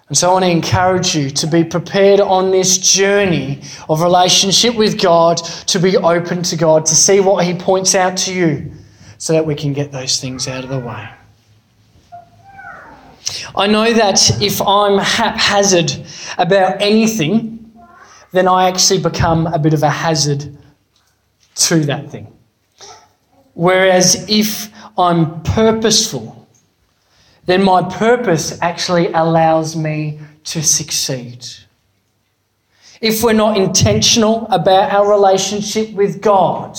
And 0.10 0.18
so 0.18 0.30
I 0.30 0.34
want 0.34 0.46
to 0.46 0.52
encourage 0.52 1.16
you 1.16 1.30
to 1.30 1.46
be 1.46 1.64
prepared 1.64 2.20
on 2.20 2.50
this 2.50 2.80
journey 2.80 3.62
of 3.88 4.02
relationship 4.02 4.76
with 4.76 5.00
God, 5.00 5.38
to 5.68 5.80
be 5.80 5.96
open 5.98 6.42
to 6.44 6.56
God, 6.56 6.88
to 6.88 6.96
see 6.96 7.20
what 7.20 7.46
He 7.46 7.54
points 7.54 7.94
out 7.94 8.18
to 8.18 8.34
you, 8.34 8.72
so 9.20 9.34
that 9.34 9.46
we 9.46 9.54
can 9.54 9.74
get 9.74 9.92
those 9.92 10.20
things 10.20 10.48
out 10.48 10.64
of 10.64 10.70
the 10.70 10.80
way. 10.80 11.08
I 13.56 13.68
know 13.68 13.94
that 13.94 14.42
if 14.42 14.62
I'm 14.62 14.98
haphazard 14.98 15.92
about 16.38 16.82
anything, 16.82 17.72
then 18.32 18.48
I 18.48 18.68
actually 18.68 19.02
become 19.02 19.46
a 19.48 19.60
bit 19.60 19.74
of 19.74 19.84
a 19.84 19.90
hazard 19.90 20.58
to 21.56 21.80
that 21.82 22.10
thing. 22.10 22.34
Whereas 23.54 24.26
if 24.30 24.72
I'm 24.98 25.42
purposeful, 25.44 26.48
then 27.46 27.62
my 27.64 27.84
purpose 27.84 28.58
actually 28.62 29.12
allows 29.12 29.76
me 29.76 30.20
to 30.46 30.64
succeed. 30.64 31.46
If 33.02 33.22
we're 33.22 33.34
not 33.34 33.58
intentional 33.58 34.48
about 34.48 34.92
our 34.92 35.10
relationship 35.10 35.92
with 35.92 36.22
God, 36.22 36.78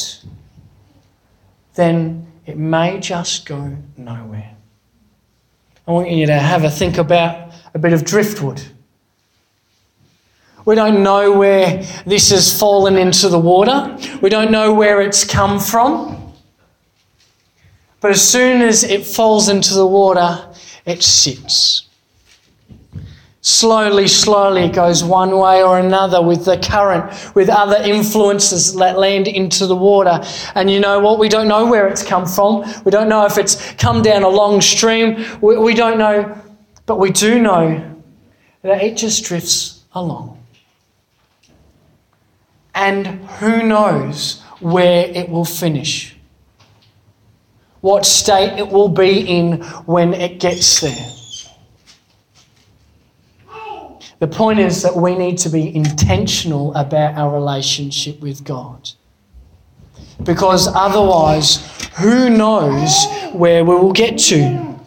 then 1.74 2.29
it 2.50 2.58
may 2.58 2.98
just 2.98 3.46
go 3.46 3.76
nowhere. 3.96 4.56
I 5.86 5.92
want 5.92 6.10
you 6.10 6.26
to 6.26 6.36
have 6.36 6.64
a 6.64 6.70
think 6.70 6.98
about 6.98 7.52
a 7.74 7.78
bit 7.78 7.92
of 7.92 8.04
driftwood. 8.04 8.60
We 10.64 10.74
don't 10.74 11.04
know 11.04 11.30
where 11.38 11.84
this 12.06 12.30
has 12.30 12.58
fallen 12.58 12.96
into 12.96 13.28
the 13.28 13.38
water. 13.38 13.96
We 14.20 14.30
don't 14.30 14.50
know 14.50 14.74
where 14.74 15.00
it's 15.00 15.22
come 15.22 15.60
from. 15.60 16.34
But 18.00 18.10
as 18.10 18.28
soon 18.28 18.62
as 18.62 18.82
it 18.82 19.06
falls 19.06 19.48
into 19.48 19.74
the 19.74 19.86
water, 19.86 20.52
it 20.84 21.04
sits. 21.04 21.88
Slowly, 23.42 24.06
slowly 24.06 24.64
it 24.64 24.74
goes 24.74 25.02
one 25.02 25.36
way 25.38 25.62
or 25.62 25.78
another 25.78 26.20
with 26.20 26.44
the 26.44 26.58
current, 26.58 27.34
with 27.34 27.48
other 27.48 27.76
influences 27.76 28.74
that 28.74 28.98
land 28.98 29.28
into 29.28 29.66
the 29.66 29.76
water. 29.76 30.20
And 30.54 30.70
you 30.70 30.78
know 30.78 31.00
what? 31.00 31.18
We 31.18 31.30
don't 31.30 31.48
know 31.48 31.64
where 31.66 31.88
it's 31.88 32.02
come 32.02 32.26
from. 32.26 32.70
We 32.84 32.90
don't 32.90 33.08
know 33.08 33.24
if 33.24 33.38
it's 33.38 33.72
come 33.74 34.02
down 34.02 34.24
a 34.24 34.28
long 34.28 34.60
stream. 34.60 35.24
We, 35.40 35.56
we 35.56 35.74
don't 35.74 35.98
know. 35.98 36.36
But 36.84 36.98
we 36.98 37.10
do 37.10 37.40
know 37.40 37.98
that 38.60 38.82
it 38.82 38.98
just 38.98 39.24
drifts 39.24 39.84
along. 39.94 40.38
And 42.74 43.06
who 43.06 43.62
knows 43.62 44.42
where 44.60 45.06
it 45.06 45.30
will 45.30 45.46
finish? 45.46 46.14
What 47.80 48.04
state 48.04 48.58
it 48.58 48.68
will 48.68 48.90
be 48.90 49.20
in 49.20 49.62
when 49.86 50.12
it 50.12 50.40
gets 50.40 50.80
there. 50.82 51.19
The 54.20 54.28
point 54.28 54.58
is 54.58 54.82
that 54.82 54.94
we 54.94 55.16
need 55.16 55.38
to 55.38 55.48
be 55.48 55.74
intentional 55.74 56.74
about 56.74 57.14
our 57.14 57.34
relationship 57.34 58.20
with 58.20 58.44
God. 58.44 58.90
Because 60.22 60.68
otherwise, 60.68 61.88
who 61.96 62.28
knows 62.28 63.06
where 63.32 63.64
we 63.64 63.74
will 63.74 63.92
get 63.92 64.18
to? 64.18 64.78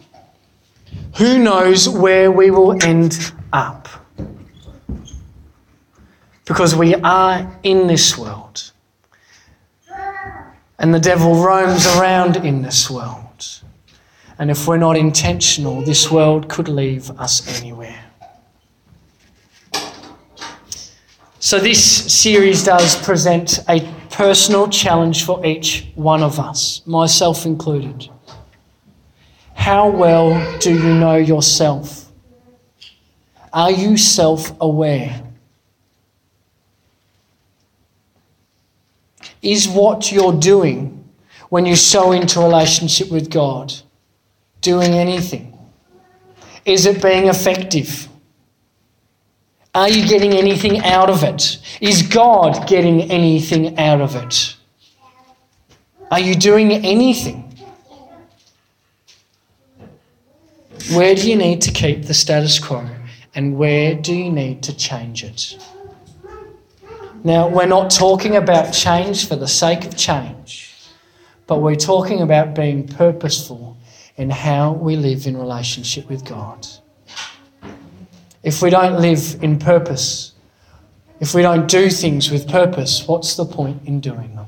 Who 1.16 1.38
knows 1.40 1.88
where 1.88 2.30
we 2.30 2.52
will 2.52 2.80
end 2.84 3.32
up? 3.52 3.88
Because 6.44 6.76
we 6.76 6.94
are 6.94 7.58
in 7.64 7.88
this 7.88 8.16
world. 8.16 8.70
And 10.78 10.94
the 10.94 11.00
devil 11.00 11.42
roams 11.42 11.86
around 11.96 12.36
in 12.36 12.62
this 12.62 12.88
world. 12.88 13.62
And 14.38 14.48
if 14.48 14.68
we're 14.68 14.76
not 14.76 14.96
intentional, 14.96 15.82
this 15.82 16.08
world 16.08 16.48
could 16.48 16.68
leave 16.68 17.10
us 17.12 17.60
anywhere. 17.60 18.03
So, 21.44 21.58
this 21.58 22.10
series 22.10 22.64
does 22.64 22.96
present 23.04 23.58
a 23.68 23.80
personal 24.08 24.66
challenge 24.66 25.26
for 25.26 25.44
each 25.44 25.86
one 25.94 26.22
of 26.22 26.40
us, 26.40 26.80
myself 26.86 27.44
included. 27.44 28.08
How 29.52 29.90
well 29.90 30.58
do 30.60 30.72
you 30.72 30.94
know 30.94 31.16
yourself? 31.16 32.10
Are 33.52 33.70
you 33.70 33.98
self 33.98 34.58
aware? 34.58 35.22
Is 39.42 39.68
what 39.68 40.10
you're 40.10 40.32
doing 40.32 41.06
when 41.50 41.66
you 41.66 41.76
sow 41.76 42.12
into 42.12 42.40
relationship 42.40 43.10
with 43.10 43.28
God 43.28 43.70
doing 44.62 44.94
anything? 44.94 45.58
Is 46.64 46.86
it 46.86 47.02
being 47.02 47.26
effective? 47.26 48.08
Are 49.74 49.88
you 49.88 50.06
getting 50.06 50.32
anything 50.32 50.84
out 50.84 51.10
of 51.10 51.24
it? 51.24 51.58
Is 51.80 52.02
God 52.02 52.68
getting 52.68 53.10
anything 53.10 53.76
out 53.78 54.00
of 54.00 54.14
it? 54.14 54.56
Are 56.12 56.20
you 56.20 56.36
doing 56.36 56.70
anything? 56.72 57.40
Where 60.92 61.14
do 61.16 61.28
you 61.28 61.34
need 61.34 61.60
to 61.62 61.72
keep 61.72 62.04
the 62.04 62.14
status 62.14 62.58
quo 62.58 62.86
and 63.34 63.56
where 63.56 63.96
do 63.96 64.14
you 64.14 64.30
need 64.30 64.62
to 64.62 64.76
change 64.76 65.24
it? 65.24 65.58
Now, 67.24 67.48
we're 67.48 67.66
not 67.66 67.90
talking 67.90 68.36
about 68.36 68.72
change 68.72 69.26
for 69.26 69.34
the 69.34 69.48
sake 69.48 69.86
of 69.86 69.96
change, 69.96 70.72
but 71.46 71.60
we're 71.62 71.74
talking 71.74 72.20
about 72.20 72.54
being 72.54 72.86
purposeful 72.86 73.76
in 74.16 74.30
how 74.30 74.72
we 74.72 74.94
live 74.94 75.26
in 75.26 75.36
relationship 75.36 76.08
with 76.08 76.24
God. 76.24 76.64
If 78.44 78.60
we 78.60 78.68
don't 78.68 79.00
live 79.00 79.42
in 79.42 79.58
purpose, 79.58 80.32
if 81.18 81.34
we 81.34 81.40
don't 81.40 81.66
do 81.66 81.88
things 81.88 82.30
with 82.30 82.46
purpose, 82.46 83.08
what's 83.08 83.36
the 83.36 83.46
point 83.46 83.80
in 83.86 84.00
doing 84.00 84.36
them? 84.36 84.46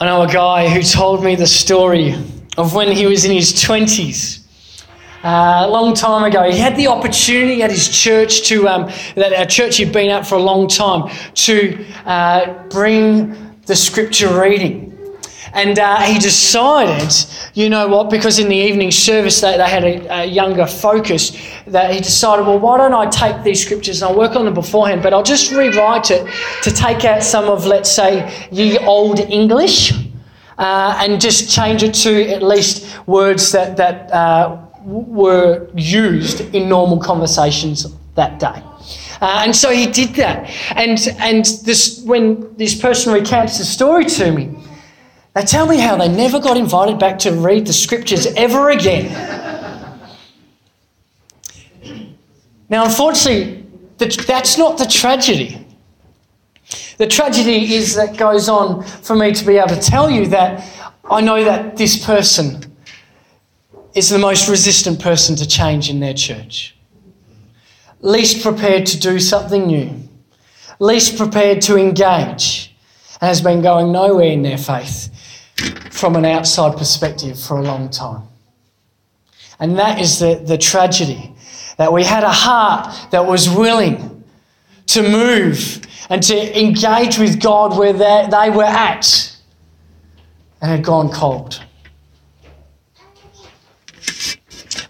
I 0.00 0.06
know 0.06 0.22
a 0.22 0.32
guy 0.32 0.68
who 0.68 0.82
told 0.82 1.22
me 1.22 1.36
the 1.36 1.46
story 1.46 2.14
of 2.56 2.74
when 2.74 2.90
he 2.90 3.06
was 3.06 3.26
in 3.26 3.32
his 3.32 3.52
20s. 3.52 4.40
Uh, 5.22 5.64
a 5.66 5.68
long 5.68 5.94
time 5.94 6.24
ago, 6.24 6.50
he 6.50 6.58
had 6.58 6.74
the 6.76 6.86
opportunity 6.86 7.62
at 7.62 7.70
his 7.70 7.88
church 7.88 8.48
to, 8.48 8.66
um, 8.66 8.90
that 9.14 9.34
our 9.34 9.46
church 9.46 9.76
he'd 9.76 9.92
been 9.92 10.08
at 10.08 10.26
for 10.26 10.36
a 10.36 10.42
long 10.42 10.68
time, 10.68 11.10
to 11.34 11.84
uh, 12.06 12.66
bring 12.68 13.54
the 13.66 13.76
scripture 13.76 14.40
reading. 14.40 14.93
And 15.54 15.78
uh, 15.78 16.00
he 16.00 16.18
decided, 16.18 17.14
you 17.54 17.68
know 17.68 17.86
what, 17.86 18.10
because 18.10 18.40
in 18.40 18.48
the 18.48 18.56
evening 18.56 18.90
service 18.90 19.40
they, 19.40 19.56
they 19.56 19.68
had 19.68 19.84
a, 19.84 20.22
a, 20.22 20.24
younger 20.24 20.66
focus, 20.66 21.30
that 21.68 21.94
he 21.94 22.00
decided, 22.00 22.44
well, 22.44 22.58
why 22.58 22.76
don't 22.76 22.92
I 22.92 23.08
take 23.08 23.44
these 23.44 23.64
scriptures 23.64 24.02
and 24.02 24.10
I'll 24.10 24.18
work 24.18 24.34
on 24.34 24.46
them 24.46 24.54
beforehand, 24.54 25.02
but 25.02 25.14
I'll 25.14 25.22
just 25.22 25.52
rewrite 25.52 26.10
it 26.10 26.28
to 26.62 26.72
take 26.72 27.04
out 27.04 27.22
some 27.22 27.44
of, 27.44 27.66
let's 27.66 27.90
say, 27.90 28.48
ye 28.50 28.78
old 28.78 29.20
English. 29.20 29.92
Uh, 30.56 30.96
and 31.00 31.20
just 31.20 31.50
change 31.50 31.82
it 31.82 31.92
to 31.92 32.28
at 32.28 32.40
least 32.40 33.04
words 33.08 33.50
that, 33.50 33.76
that 33.76 34.08
uh, 34.12 34.56
were 34.84 35.68
used 35.74 36.40
in 36.54 36.68
normal 36.68 36.98
conversations 36.98 37.86
that 38.14 38.38
day. 38.38 38.62
Uh, 39.20 39.42
and 39.44 39.56
so 39.56 39.70
he 39.70 39.86
did 39.86 40.10
that. 40.10 40.48
And, 40.76 40.98
and 41.18 41.44
this, 41.64 42.02
when 42.04 42.54
this 42.56 42.80
person 42.80 43.12
recounts 43.12 43.58
the 43.58 43.64
story 43.64 44.04
to 44.04 44.30
me, 44.30 44.54
they 45.34 45.42
tell 45.44 45.66
me 45.66 45.78
how 45.78 45.96
they 45.96 46.08
never 46.08 46.38
got 46.38 46.56
invited 46.56 46.98
back 46.98 47.18
to 47.20 47.32
read 47.32 47.66
the 47.66 47.72
scriptures 47.72 48.26
ever 48.36 48.70
again. 48.70 49.10
now, 52.68 52.84
unfortunately, 52.84 53.66
that's 53.98 54.56
not 54.56 54.78
the 54.78 54.86
tragedy. 54.86 55.66
The 56.98 57.08
tragedy 57.08 57.74
is 57.74 57.96
that 57.96 58.16
goes 58.16 58.48
on 58.48 58.84
for 58.84 59.16
me 59.16 59.32
to 59.32 59.44
be 59.44 59.56
able 59.56 59.70
to 59.70 59.80
tell 59.80 60.08
you 60.08 60.26
that 60.28 60.64
I 61.10 61.20
know 61.20 61.42
that 61.42 61.76
this 61.76 62.04
person 62.04 62.72
is 63.94 64.08
the 64.10 64.18
most 64.18 64.48
resistant 64.48 65.00
person 65.00 65.34
to 65.36 65.46
change 65.46 65.90
in 65.90 65.98
their 65.98 66.14
church. 66.14 66.76
Least 68.00 68.42
prepared 68.42 68.86
to 68.86 69.00
do 69.00 69.18
something 69.18 69.66
new, 69.66 70.08
least 70.78 71.16
prepared 71.16 71.60
to 71.62 71.76
engage, 71.76 72.74
and 73.20 73.28
has 73.28 73.40
been 73.40 73.62
going 73.62 73.90
nowhere 73.90 74.30
in 74.30 74.42
their 74.42 74.58
faith 74.58 75.10
from 75.90 76.16
an 76.16 76.24
outside 76.24 76.76
perspective 76.76 77.38
for 77.38 77.58
a 77.58 77.62
long 77.62 77.88
time. 77.90 78.22
And 79.60 79.78
that 79.78 80.00
is 80.00 80.18
the, 80.18 80.42
the 80.44 80.58
tragedy 80.58 81.34
that 81.76 81.92
we 81.92 82.04
had 82.04 82.24
a 82.24 82.30
heart 82.30 83.10
that 83.10 83.26
was 83.26 83.48
willing 83.48 84.24
to 84.86 85.02
move 85.02 85.86
and 86.10 86.22
to 86.22 86.60
engage 86.60 87.18
with 87.18 87.40
God 87.40 87.78
where 87.78 87.92
they, 87.92 88.28
they 88.30 88.50
were 88.50 88.64
at 88.64 89.36
and 90.60 90.70
had 90.70 90.84
gone 90.84 91.10
cold. 91.10 91.62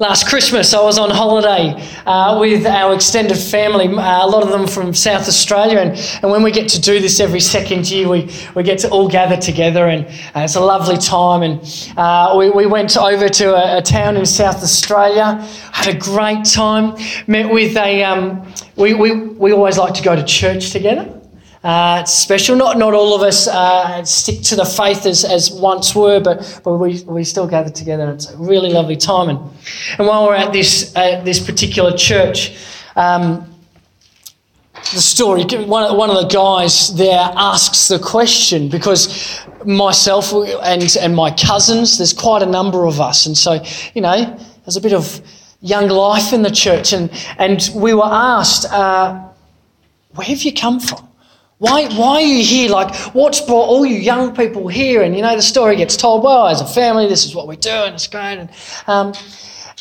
Last 0.00 0.28
Christmas, 0.28 0.74
I 0.74 0.82
was 0.82 0.98
on 0.98 1.10
holiday 1.10 1.80
uh, 2.04 2.36
with 2.40 2.66
our 2.66 2.94
extended 2.94 3.36
family, 3.36 3.86
uh, 3.86 4.26
a 4.26 4.26
lot 4.26 4.42
of 4.42 4.48
them 4.48 4.66
from 4.66 4.92
South 4.92 5.28
Australia. 5.28 5.78
And, 5.78 5.96
and 6.20 6.32
when 6.32 6.42
we 6.42 6.50
get 6.50 6.68
to 6.70 6.80
do 6.80 6.98
this 6.98 7.20
every 7.20 7.38
second 7.38 7.88
year, 7.88 8.08
we, 8.08 8.28
we 8.56 8.64
get 8.64 8.80
to 8.80 8.90
all 8.90 9.08
gather 9.08 9.36
together, 9.36 9.86
and 9.86 10.04
uh, 10.34 10.40
it's 10.40 10.56
a 10.56 10.60
lovely 10.60 10.96
time. 10.96 11.42
And 11.44 11.94
uh, 11.96 12.34
we, 12.36 12.50
we 12.50 12.66
went 12.66 12.96
over 12.96 13.28
to 13.28 13.54
a, 13.54 13.78
a, 13.78 13.82
town 13.82 14.16
in 14.16 14.26
South 14.26 14.64
Australia, 14.64 15.34
had 15.72 15.94
a 15.94 15.96
great 15.96 16.44
time, 16.44 16.96
met 17.28 17.52
with 17.52 17.76
a. 17.76 18.02
Um, 18.02 18.52
we, 18.74 18.94
we, 18.94 19.12
we 19.14 19.52
always 19.52 19.78
like 19.78 19.94
to 19.94 20.02
go 20.02 20.16
to 20.16 20.24
church 20.24 20.70
together. 20.72 21.13
Uh, 21.64 22.00
it's 22.02 22.12
special. 22.12 22.54
Not 22.56 22.76
not 22.76 22.92
all 22.92 23.14
of 23.14 23.22
us 23.22 23.48
uh, 23.48 24.04
stick 24.04 24.42
to 24.42 24.56
the 24.56 24.66
faith 24.66 25.06
as, 25.06 25.24
as 25.24 25.50
once 25.50 25.94
were, 25.94 26.20
but, 26.20 26.60
but 26.62 26.76
we, 26.76 27.02
we 27.04 27.24
still 27.24 27.46
gather 27.46 27.70
together. 27.70 28.10
It's 28.10 28.30
a 28.30 28.36
really 28.36 28.68
lovely 28.68 28.96
time. 28.96 29.30
And, 29.30 29.38
and 29.96 30.06
while 30.06 30.26
we're 30.26 30.34
at 30.34 30.52
this, 30.52 30.94
uh, 30.94 31.22
this 31.24 31.40
particular 31.40 31.96
church, 31.96 32.54
um, 32.96 33.50
the 34.74 35.00
story, 35.00 35.44
one, 35.44 35.96
one 35.96 36.10
of 36.10 36.16
the 36.16 36.28
guys 36.28 36.94
there 36.96 37.30
asks 37.34 37.88
the 37.88 37.98
question 37.98 38.68
because 38.68 39.40
myself 39.64 40.34
and, 40.34 40.96
and 41.00 41.16
my 41.16 41.30
cousins, 41.30 41.96
there's 41.96 42.12
quite 42.12 42.42
a 42.42 42.46
number 42.46 42.84
of 42.84 43.00
us. 43.00 43.24
And 43.24 43.38
so, 43.38 43.64
you 43.94 44.02
know, 44.02 44.38
there's 44.66 44.76
a 44.76 44.82
bit 44.82 44.92
of 44.92 45.22
young 45.62 45.88
life 45.88 46.34
in 46.34 46.42
the 46.42 46.50
church. 46.50 46.92
And, 46.92 47.10
and 47.38 47.70
we 47.74 47.94
were 47.94 48.04
asked, 48.04 48.70
uh, 48.70 49.26
where 50.10 50.26
have 50.26 50.42
you 50.42 50.52
come 50.52 50.78
from? 50.78 51.08
Why, 51.64 51.88
why 51.96 52.16
are 52.16 52.20
you 52.20 52.44
here? 52.44 52.68
Like, 52.68 52.94
what's 53.14 53.40
brought 53.40 53.68
all 53.68 53.86
you 53.86 53.96
young 53.96 54.36
people 54.36 54.68
here? 54.68 55.00
And 55.00 55.16
you 55.16 55.22
know, 55.22 55.34
the 55.34 55.40
story 55.40 55.76
gets 55.76 55.96
told, 55.96 56.22
well, 56.22 56.46
as 56.46 56.60
a 56.60 56.66
family, 56.66 57.08
this 57.08 57.24
is 57.24 57.34
what 57.34 57.48
we 57.48 57.56
do, 57.56 57.70
and 57.70 57.94
it's 57.94 58.06
great. 58.06 58.38
And, 58.38 58.50
um, 58.86 59.14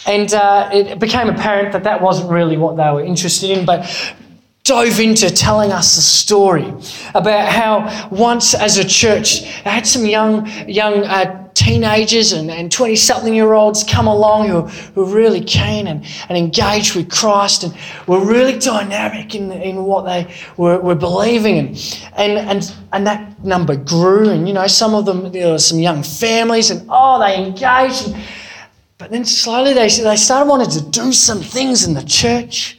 and 0.06 0.34
uh, 0.34 0.70
it 0.72 1.00
became 1.00 1.28
apparent 1.28 1.74
that 1.74 1.84
that 1.84 2.02
wasn't 2.02 2.32
really 2.32 2.56
what 2.56 2.78
they 2.78 2.90
were 2.90 3.04
interested 3.04 3.50
in, 3.50 3.66
but 3.66 4.16
dove 4.64 4.98
into 5.02 5.30
telling 5.30 5.74
us 5.74 5.98
the 5.98 6.02
story 6.02 6.74
about 7.16 7.50
how 7.50 8.08
once 8.10 8.54
as 8.54 8.78
a 8.78 8.86
church 8.86 9.42
they 9.42 9.70
had 9.70 9.86
some 9.86 10.06
young 10.06 10.48
young 10.70 11.04
uh, 11.04 11.43
teenagers 11.54 12.32
and, 12.32 12.50
and 12.50 12.72
20 12.72 12.96
something 12.96 13.34
year 13.34 13.54
olds 13.54 13.84
come 13.84 14.08
along 14.08 14.48
who, 14.48 14.62
who 14.62 15.04
are 15.04 15.16
really 15.16 15.44
keen 15.44 15.88
and, 15.88 16.06
and 16.30 16.38
engaged 16.38 16.96
with 16.96 17.10
Christ 17.10 17.64
and 17.64 17.76
were 18.08 18.24
really 18.24 18.58
dynamic 18.58 19.36
in, 19.36 19.52
in 19.52 19.84
what 19.84 20.04
they 20.04 20.34
were, 20.58 20.80
were 20.80 20.96
believing. 20.96 21.58
And, 21.58 22.04
and, 22.16 22.38
and, 22.38 22.76
and 22.92 23.08
that 23.08 23.44
number 23.44 23.76
grew. 23.76 24.30
And, 24.30 24.48
you 24.48 24.54
know, 24.54 24.68
some 24.68 24.96
of 24.96 25.06
them, 25.06 25.32
there 25.32 25.52
were 25.52 25.60
some 25.60 25.80
young 25.80 26.04
families 26.04 26.72
and, 26.72 26.86
oh, 26.90 27.20
they 27.20 27.44
engaged. 27.44 28.08
And, 28.08 28.24
but 28.98 29.12
then 29.12 29.26
slowly 29.26 29.74
they, 29.74 29.90
they 29.90 30.16
started 30.16 30.50
wanting 30.50 30.70
to 30.72 30.82
do 30.90 31.12
some 31.12 31.42
things 31.42 31.86
in 31.86 31.94
the 31.94 32.04
church 32.04 32.78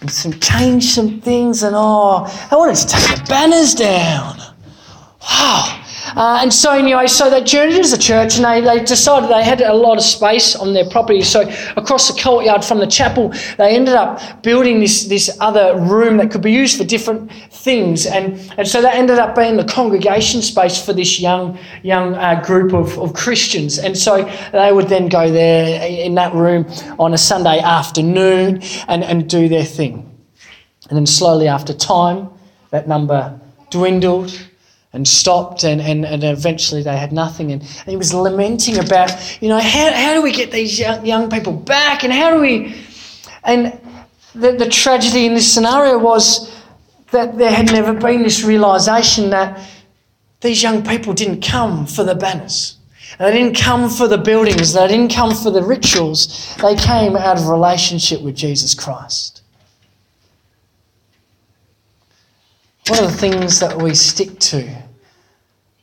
and 0.00 0.10
some 0.10 0.32
change 0.40 0.84
some 0.84 1.20
things. 1.20 1.62
And, 1.62 1.74
oh, 1.76 2.26
they 2.50 2.56
wanted 2.56 2.76
to 2.76 2.86
take 2.86 3.18
the 3.18 3.24
banners 3.28 3.74
down. 3.74 4.38
Wow. 5.22 5.81
Uh, 6.16 6.40
and 6.42 6.52
so, 6.52 6.72
anyway, 6.72 7.06
so 7.06 7.30
they 7.30 7.42
journeyed 7.42 7.78
as 7.78 7.92
a 7.92 7.98
church 7.98 8.36
and 8.36 8.44
they, 8.44 8.60
they 8.60 8.84
decided 8.84 9.30
they 9.30 9.42
had 9.42 9.60
a 9.60 9.72
lot 9.72 9.96
of 9.96 10.04
space 10.04 10.54
on 10.54 10.74
their 10.74 10.88
property. 10.88 11.22
So, 11.22 11.42
across 11.76 12.12
the 12.12 12.20
courtyard 12.20 12.64
from 12.64 12.78
the 12.78 12.86
chapel, 12.86 13.32
they 13.56 13.74
ended 13.74 13.94
up 13.94 14.42
building 14.42 14.80
this, 14.80 15.04
this 15.04 15.34
other 15.40 15.78
room 15.78 16.18
that 16.18 16.30
could 16.30 16.42
be 16.42 16.52
used 16.52 16.76
for 16.76 16.84
different 16.84 17.32
things. 17.50 18.06
And, 18.06 18.38
and 18.58 18.68
so, 18.68 18.82
that 18.82 18.94
ended 18.94 19.18
up 19.18 19.34
being 19.34 19.56
the 19.56 19.64
congregation 19.64 20.42
space 20.42 20.84
for 20.84 20.92
this 20.92 21.18
young, 21.18 21.58
young 21.82 22.14
uh, 22.14 22.42
group 22.44 22.74
of, 22.74 22.98
of 22.98 23.14
Christians. 23.14 23.78
And 23.78 23.96
so, 23.96 24.24
they 24.52 24.72
would 24.72 24.88
then 24.88 25.08
go 25.08 25.30
there 25.30 25.88
in 25.88 26.14
that 26.16 26.34
room 26.34 26.66
on 26.98 27.14
a 27.14 27.18
Sunday 27.18 27.58
afternoon 27.58 28.62
and, 28.88 29.02
and 29.02 29.28
do 29.28 29.48
their 29.48 29.64
thing. 29.64 30.08
And 30.90 30.96
then, 30.96 31.06
slowly 31.06 31.48
after 31.48 31.72
time, 31.72 32.28
that 32.70 32.86
number 32.86 33.38
dwindled 33.70 34.38
and 34.92 35.08
stopped 35.08 35.64
and, 35.64 35.80
and, 35.80 36.04
and 36.04 36.22
eventually 36.22 36.82
they 36.82 36.96
had 36.96 37.12
nothing. 37.12 37.52
And, 37.52 37.62
and, 37.62 37.88
he 37.88 37.96
was 37.96 38.12
lamenting 38.12 38.78
about 38.78 39.10
you 39.42 39.48
know 39.48 39.58
how, 39.58 39.92
how 39.92 40.14
do 40.14 40.22
we 40.22 40.32
get 40.32 40.50
these 40.50 40.78
young, 40.78 41.04
young 41.04 41.30
people 41.30 41.52
back? 41.52 42.04
And 42.04 42.12
how 42.12 42.34
do 42.34 42.40
we 42.40 42.74
and 43.44 43.78
the, 44.34 44.52
the 44.52 44.68
tragedy 44.68 45.26
in 45.26 45.34
this 45.34 45.52
scenario 45.52 45.98
was 45.98 46.54
that 47.10 47.36
there 47.36 47.50
had 47.50 47.66
never 47.66 47.92
been 47.92 48.22
this 48.22 48.42
realization 48.42 49.30
that 49.30 49.60
these 50.40 50.62
young 50.62 50.82
people 50.84 51.12
didn't 51.12 51.42
come 51.42 51.86
for 51.86 52.04
the 52.04 52.14
banners. 52.14 52.76
They 53.18 53.30
didn't 53.32 53.56
come 53.56 53.90
for 53.90 54.08
the 54.08 54.16
buildings. 54.16 54.72
They 54.72 54.88
didn't 54.88 55.12
come 55.12 55.34
for 55.34 55.50
the 55.50 55.62
rituals. 55.62 56.56
They 56.56 56.74
came 56.74 57.14
out 57.14 57.38
of 57.38 57.48
relationship 57.48 58.22
with 58.22 58.34
jesus 58.34 58.74
christ 58.74 59.41
What 62.88 63.00
are 63.00 63.06
the 63.06 63.16
things 63.16 63.60
that 63.60 63.80
we 63.80 63.94
stick 63.94 64.38
to 64.40 64.82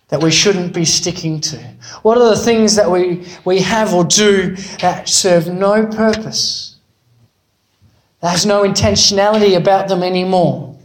that 0.09 0.21
we 0.21 0.31
shouldn't 0.31 0.73
be 0.73 0.83
sticking 0.83 1.39
to? 1.39 1.57
What 2.01 2.17
are 2.17 2.29
the 2.29 2.41
things 2.41 2.75
that 2.75 2.89
we, 2.91 3.25
we 3.45 3.59
have 3.59 3.93
or 3.93 4.03
do 4.03 4.55
that 4.81 5.07
serve 5.07 5.47
no 5.47 5.85
purpose? 5.85 6.75
That 8.19 8.31
has 8.31 8.45
no 8.45 8.63
intentionality 8.63 9.55
about 9.55 9.87
them 9.87 10.03
anymore? 10.03 10.77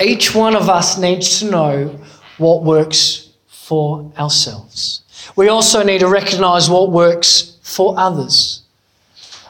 Each 0.00 0.34
one 0.34 0.54
of 0.54 0.68
us 0.68 0.98
needs 0.98 1.40
to 1.40 1.50
know 1.50 2.00
what 2.36 2.62
works 2.62 3.30
for 3.46 4.12
ourselves. 4.18 5.02
We 5.36 5.48
also 5.48 5.82
need 5.82 6.00
to 6.00 6.08
recognize 6.08 6.68
what 6.68 6.92
works 6.92 7.56
for 7.62 7.98
others 7.98 8.57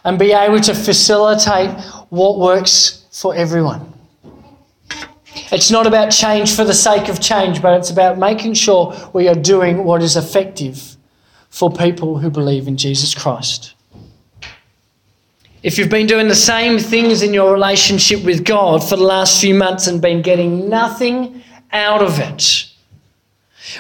and 0.09 0.19
be 0.19 0.33
able 0.33 0.59
to 0.59 0.75
facilitate 0.75 1.69
what 2.09 2.39
works 2.39 3.05
for 3.13 3.35
everyone. 3.35 3.93
It's 5.53 5.71
not 5.71 5.87
about 5.87 6.11
change 6.11 6.57
for 6.57 6.65
the 6.65 6.73
sake 6.73 7.11
of 7.11 7.21
change, 7.21 7.61
but 7.61 7.75
it's 7.79 7.91
about 7.91 8.17
making 8.17 8.55
sure 8.55 8.97
we 9.13 9.29
are 9.29 9.35
doing 9.35 9.85
what 9.85 10.03
is 10.03 10.17
effective 10.17 10.97
for 11.51 11.71
people 11.71 12.17
who 12.17 12.31
believe 12.31 12.67
in 12.67 12.79
Jesus 12.79 13.15
Christ. 13.15 13.75
If 15.63 15.77
you've 15.77 15.91
been 15.91 16.07
doing 16.07 16.29
the 16.29 16.35
same 16.35 16.79
things 16.79 17.21
in 17.21 17.35
your 17.35 17.53
relationship 17.53 18.25
with 18.25 18.47
God 18.47 18.83
for 18.83 18.97
the 18.97 19.05
last 19.05 19.39
few 19.39 19.55
months 19.55 19.89
and 19.89 20.01
been 20.01 20.23
getting 20.23 20.71
nothing 20.71 21.43
out 21.71 22.01
of 22.01 22.19
it, 22.19 22.68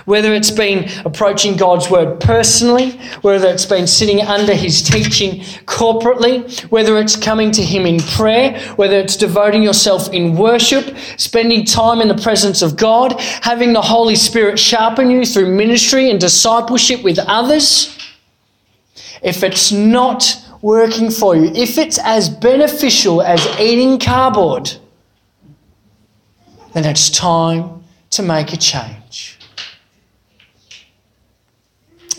whether 0.04 0.32
it's 0.34 0.50
been 0.50 0.88
approaching 1.04 1.56
God's 1.56 1.90
word 1.90 2.20
personally, 2.20 2.92
whether 3.22 3.48
it's 3.48 3.66
been 3.66 3.86
sitting 3.86 4.20
under 4.22 4.54
his 4.54 4.82
teaching 4.82 5.40
corporately, 5.66 6.62
whether 6.70 6.98
it's 6.98 7.16
coming 7.16 7.50
to 7.52 7.62
him 7.62 7.86
in 7.86 8.00
prayer, 8.00 8.58
whether 8.76 8.98
it's 8.98 9.16
devoting 9.16 9.62
yourself 9.62 10.12
in 10.12 10.36
worship, 10.36 10.96
spending 11.16 11.64
time 11.64 12.00
in 12.00 12.08
the 12.08 12.22
presence 12.22 12.62
of 12.62 12.76
God, 12.76 13.18
having 13.42 13.72
the 13.72 13.82
Holy 13.82 14.16
Spirit 14.16 14.58
sharpen 14.58 15.10
you 15.10 15.24
through 15.24 15.54
ministry 15.54 16.10
and 16.10 16.20
discipleship 16.20 17.02
with 17.02 17.18
others, 17.18 17.96
if 19.22 19.42
it's 19.42 19.72
not 19.72 20.44
working 20.60 21.10
for 21.10 21.36
you, 21.36 21.52
if 21.54 21.78
it's 21.78 21.98
as 21.98 22.28
beneficial 22.28 23.22
as 23.22 23.44
eating 23.60 23.98
cardboard, 23.98 24.72
then 26.72 26.84
it's 26.84 27.10
time 27.10 27.84
to 28.10 28.22
make 28.22 28.52
a 28.52 28.56
change. 28.56 28.97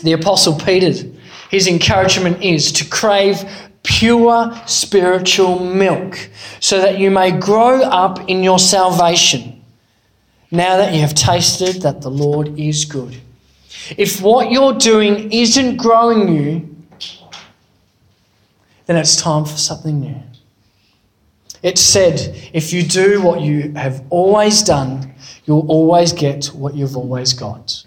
The 0.02 0.12
Apostle 0.12 0.58
Peter, 0.58 1.08
his 1.50 1.66
encouragement 1.66 2.42
is 2.42 2.72
to 2.72 2.88
crave 2.88 3.44
pure 3.82 4.52
spiritual 4.66 5.58
milk 5.58 6.30
so 6.60 6.80
that 6.80 6.98
you 6.98 7.10
may 7.10 7.30
grow 7.30 7.82
up 7.82 8.28
in 8.28 8.42
your 8.42 8.58
salvation 8.58 9.60
now 10.50 10.76
that 10.76 10.92
you 10.92 11.00
have 11.00 11.14
tasted 11.14 11.82
that 11.82 12.02
the 12.02 12.10
Lord 12.10 12.58
is 12.58 12.84
good. 12.84 13.20
If 13.96 14.20
what 14.20 14.50
you're 14.50 14.74
doing 14.74 15.32
isn't 15.32 15.76
growing 15.76 16.34
you, 16.34 16.76
then 18.86 18.96
it's 18.96 19.20
time 19.20 19.44
for 19.44 19.56
something 19.56 20.00
new. 20.00 20.20
It 21.62 21.78
said, 21.78 22.50
if 22.52 22.72
you 22.72 22.82
do 22.82 23.22
what 23.22 23.42
you 23.42 23.72
have 23.74 24.02
always 24.10 24.62
done, 24.62 25.14
you'll 25.44 25.66
always 25.68 26.12
get 26.12 26.46
what 26.46 26.74
you've 26.74 26.96
always 26.96 27.32
got. 27.32 27.84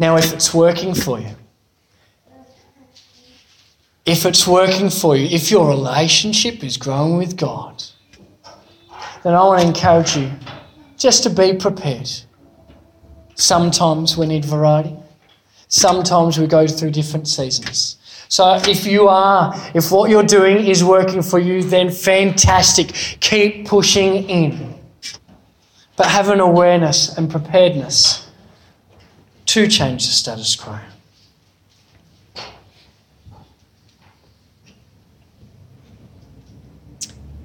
Now, 0.00 0.16
if 0.16 0.32
it's 0.32 0.54
working 0.54 0.94
for 0.94 1.20
you, 1.20 1.36
if 4.06 4.24
it's 4.24 4.46
working 4.46 4.88
for 4.88 5.14
you, 5.14 5.26
if 5.26 5.50
your 5.50 5.68
relationship 5.68 6.64
is 6.64 6.78
growing 6.78 7.18
with 7.18 7.36
God, 7.36 7.84
then 9.22 9.34
I 9.34 9.44
want 9.44 9.60
to 9.60 9.66
encourage 9.68 10.16
you 10.16 10.32
just 10.96 11.22
to 11.24 11.28
be 11.28 11.52
prepared. 11.52 12.10
Sometimes 13.34 14.16
we 14.16 14.24
need 14.24 14.42
variety, 14.42 14.96
sometimes 15.68 16.38
we 16.38 16.46
go 16.46 16.66
through 16.66 16.92
different 16.92 17.28
seasons. 17.28 17.98
So 18.30 18.54
if 18.54 18.86
you 18.86 19.06
are, 19.06 19.54
if 19.74 19.92
what 19.92 20.08
you're 20.08 20.22
doing 20.22 20.66
is 20.66 20.82
working 20.82 21.20
for 21.20 21.38
you, 21.38 21.62
then 21.62 21.90
fantastic. 21.90 22.94
Keep 23.20 23.66
pushing 23.66 24.30
in. 24.30 24.80
But 25.96 26.06
have 26.06 26.30
an 26.30 26.40
awareness 26.40 27.18
and 27.18 27.30
preparedness 27.30 28.29
to 29.50 29.66
change 29.66 30.06
the 30.06 30.12
status 30.12 30.54
quo. 30.54 30.78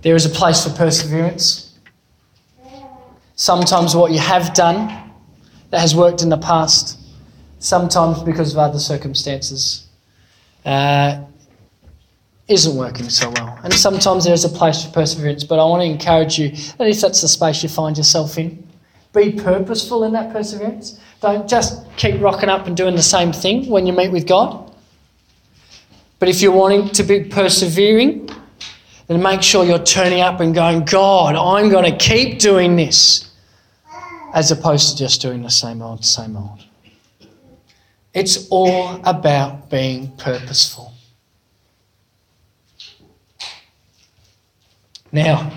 There 0.04 0.16
is 0.16 0.24
a 0.24 0.30
place 0.30 0.64
for 0.64 0.70
perseverance. 0.78 1.80
Sometimes 3.36 3.96
what 3.96 4.12
you 4.12 4.20
have 4.20 4.54
done 4.54 5.12
that 5.72 5.80
has 5.80 5.96
worked 5.96 6.22
in 6.22 6.30
the 6.30 6.38
past, 6.38 7.00
sometimes 7.58 8.22
because 8.22 8.54
of 8.54 8.60
other 8.60 8.78
circumstances, 8.78 9.88
uh, 10.64 11.24
isn't 12.48 12.76
working 12.78 13.10
so 13.10 13.32
well. 13.32 13.60
And 13.64 13.74
sometimes 13.74 14.26
there's 14.26 14.46
a 14.46 14.50
place 14.50 14.86
for 14.86 14.92
perseverance, 14.92 15.44
but 15.44 15.58
I 15.58 15.66
want 15.66 15.82
to 15.82 15.88
encourage 15.88 16.38
you 16.38 16.52
that 16.78 16.88
if 16.88 17.02
that's 17.02 17.24
the 17.24 17.28
space 17.28 17.64
you 17.64 17.70
find 17.70 17.98
yourself 17.98 18.38
in, 18.38 18.65
be 19.16 19.32
purposeful 19.32 20.04
in 20.04 20.12
that 20.14 20.32
perseverance. 20.32 21.00
Don't 21.22 21.50
just 21.50 21.84
keep 21.96 22.22
rocking 22.22 22.50
up 22.50 22.68
and 22.68 22.76
doing 22.76 22.96
the 22.96 23.02
same 23.02 23.32
thing 23.32 23.68
when 23.70 23.88
you 23.88 23.94
meet 23.94 24.12
with 24.12 24.28
God. 24.28 24.72
But 26.20 26.30
if 26.30 26.42
you're 26.42 26.52
wanting 26.52 26.90
to 26.90 27.04
be 27.04 27.24
persevering, 27.24 28.30
then 29.08 29.22
make 29.22 29.42
sure 29.42 29.66
you're 29.66 29.80
turning 29.80 30.22
up 30.22 30.40
and 30.40 30.54
going, 30.54 30.86
God, 30.86 31.36
I'm 31.36 31.70
going 31.70 31.92
to 31.92 31.98
keep 31.98 32.40
doing 32.40 32.76
this, 32.76 33.32
as 34.34 34.52
opposed 34.52 34.92
to 34.92 34.98
just 34.98 35.22
doing 35.22 35.42
the 35.42 35.50
same 35.50 35.82
old, 35.82 36.04
same 36.04 36.36
old. 36.36 36.64
It's 38.14 38.48
all 38.50 39.00
about 39.04 39.70
being 39.70 40.16
purposeful. 40.18 40.94
Now, 45.12 45.52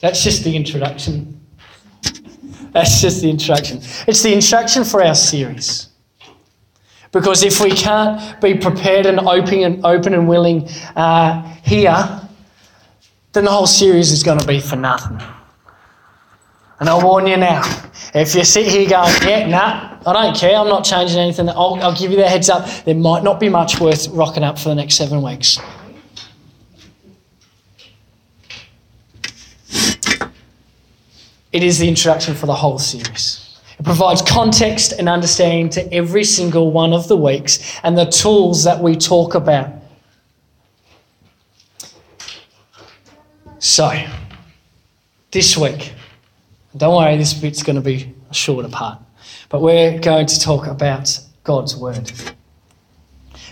that's 0.00 0.22
just 0.22 0.44
the 0.44 0.54
introduction 0.54 1.37
that's 2.78 3.00
just 3.00 3.22
the 3.22 3.28
introduction. 3.28 3.78
It's 4.06 4.22
the 4.22 4.32
instruction 4.32 4.84
for 4.84 5.02
our 5.02 5.14
series. 5.14 5.88
Because 7.10 7.42
if 7.42 7.60
we 7.60 7.70
can't 7.70 8.40
be 8.40 8.54
prepared 8.54 9.06
and 9.06 9.18
open 9.18 9.64
and 9.64 9.84
open 9.84 10.14
and 10.14 10.28
willing 10.28 10.68
uh, 10.94 11.42
here, 11.64 12.20
then 13.32 13.44
the 13.46 13.50
whole 13.50 13.66
series 13.66 14.12
is 14.12 14.22
going 14.22 14.38
to 14.38 14.46
be 14.46 14.60
for 14.60 14.76
nothing. 14.76 15.18
And 16.78 16.88
I'll 16.88 17.02
warn 17.02 17.26
you 17.26 17.36
now. 17.36 17.62
If 18.14 18.36
you 18.36 18.44
sit 18.44 18.68
here 18.68 18.88
going, 18.88 19.12
yeah, 19.22 19.48
nah, 19.48 19.98
I 20.06 20.12
don't 20.12 20.36
care, 20.36 20.56
I'm 20.56 20.68
not 20.68 20.84
changing 20.84 21.18
anything, 21.18 21.48
I'll, 21.48 21.78
I'll 21.82 21.96
give 21.96 22.12
you 22.12 22.16
the 22.16 22.28
heads 22.28 22.48
up. 22.48 22.68
There 22.84 22.94
might 22.94 23.24
not 23.24 23.40
be 23.40 23.48
much 23.48 23.80
worth 23.80 24.06
rocking 24.08 24.44
up 24.44 24.56
for 24.56 24.68
the 24.68 24.76
next 24.76 24.94
seven 24.94 25.20
weeks. 25.20 25.58
It 31.50 31.62
is 31.62 31.78
the 31.78 31.88
introduction 31.88 32.34
for 32.34 32.46
the 32.46 32.54
whole 32.54 32.78
series. 32.78 33.58
It 33.78 33.84
provides 33.84 34.20
context 34.22 34.92
and 34.92 35.08
understanding 35.08 35.70
to 35.70 35.94
every 35.94 36.24
single 36.24 36.72
one 36.72 36.92
of 36.92 37.08
the 37.08 37.16
weeks 37.16 37.78
and 37.82 37.96
the 37.96 38.04
tools 38.04 38.64
that 38.64 38.82
we 38.82 38.96
talk 38.96 39.34
about. 39.34 39.70
So, 43.60 43.90
this 45.30 45.56
week, 45.56 45.94
don't 46.76 46.94
worry, 46.94 47.16
this 47.16 47.32
bit's 47.32 47.62
going 47.62 47.76
to 47.76 47.82
be 47.82 48.14
a 48.30 48.34
shorter 48.34 48.68
part, 48.68 48.98
but 49.48 49.62
we're 49.62 49.98
going 49.98 50.26
to 50.26 50.40
talk 50.40 50.66
about 50.66 51.18
God's 51.44 51.74
Word. 51.74 52.12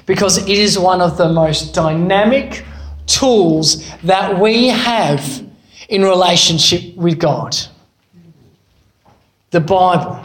Because 0.05 0.39
it 0.39 0.49
is 0.49 0.79
one 0.79 1.01
of 1.01 1.17
the 1.17 1.29
most 1.29 1.75
dynamic 1.75 2.65
tools 3.07 3.89
that 4.03 4.39
we 4.39 4.69
have 4.69 5.45
in 5.89 6.03
relationship 6.03 6.95
with 6.97 7.19
God 7.19 7.57
the 9.51 9.61
Bible. 9.61 10.25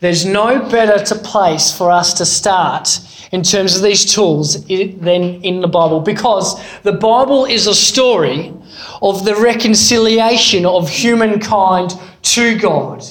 There's 0.00 0.24
no 0.24 0.68
better 0.68 1.14
place 1.16 1.76
for 1.76 1.90
us 1.90 2.14
to 2.14 2.24
start 2.24 3.00
in 3.32 3.42
terms 3.42 3.76
of 3.76 3.82
these 3.82 4.04
tools 4.04 4.64
than 4.66 5.42
in 5.42 5.60
the 5.60 5.68
Bible 5.68 6.00
because 6.00 6.60
the 6.82 6.92
Bible 6.92 7.44
is 7.44 7.66
a 7.66 7.74
story 7.74 8.52
of 9.02 9.24
the 9.24 9.36
reconciliation 9.36 10.66
of 10.66 10.88
humankind 10.88 11.92
to 12.22 12.58
God, 12.58 13.04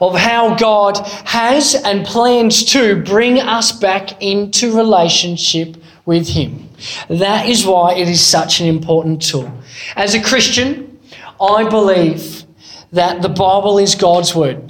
of 0.00 0.14
how 0.16 0.54
God 0.56 0.98
has 1.24 1.74
and 1.74 2.06
plans 2.06 2.64
to 2.72 3.02
bring 3.02 3.40
us 3.40 3.72
back 3.72 4.20
into 4.22 4.76
relationship 4.76 5.76
with 6.04 6.28
Him. 6.28 6.68
That 7.08 7.46
is 7.46 7.66
why 7.66 7.94
it 7.94 8.08
is 8.08 8.24
such 8.24 8.60
an 8.60 8.66
important 8.66 9.22
tool. 9.22 9.52
As 9.96 10.14
a 10.14 10.22
Christian, 10.22 10.98
I 11.40 11.68
believe 11.68 12.44
that 12.92 13.22
the 13.22 13.28
Bible 13.28 13.78
is 13.78 13.94
God's 13.94 14.34
Word. 14.34 14.67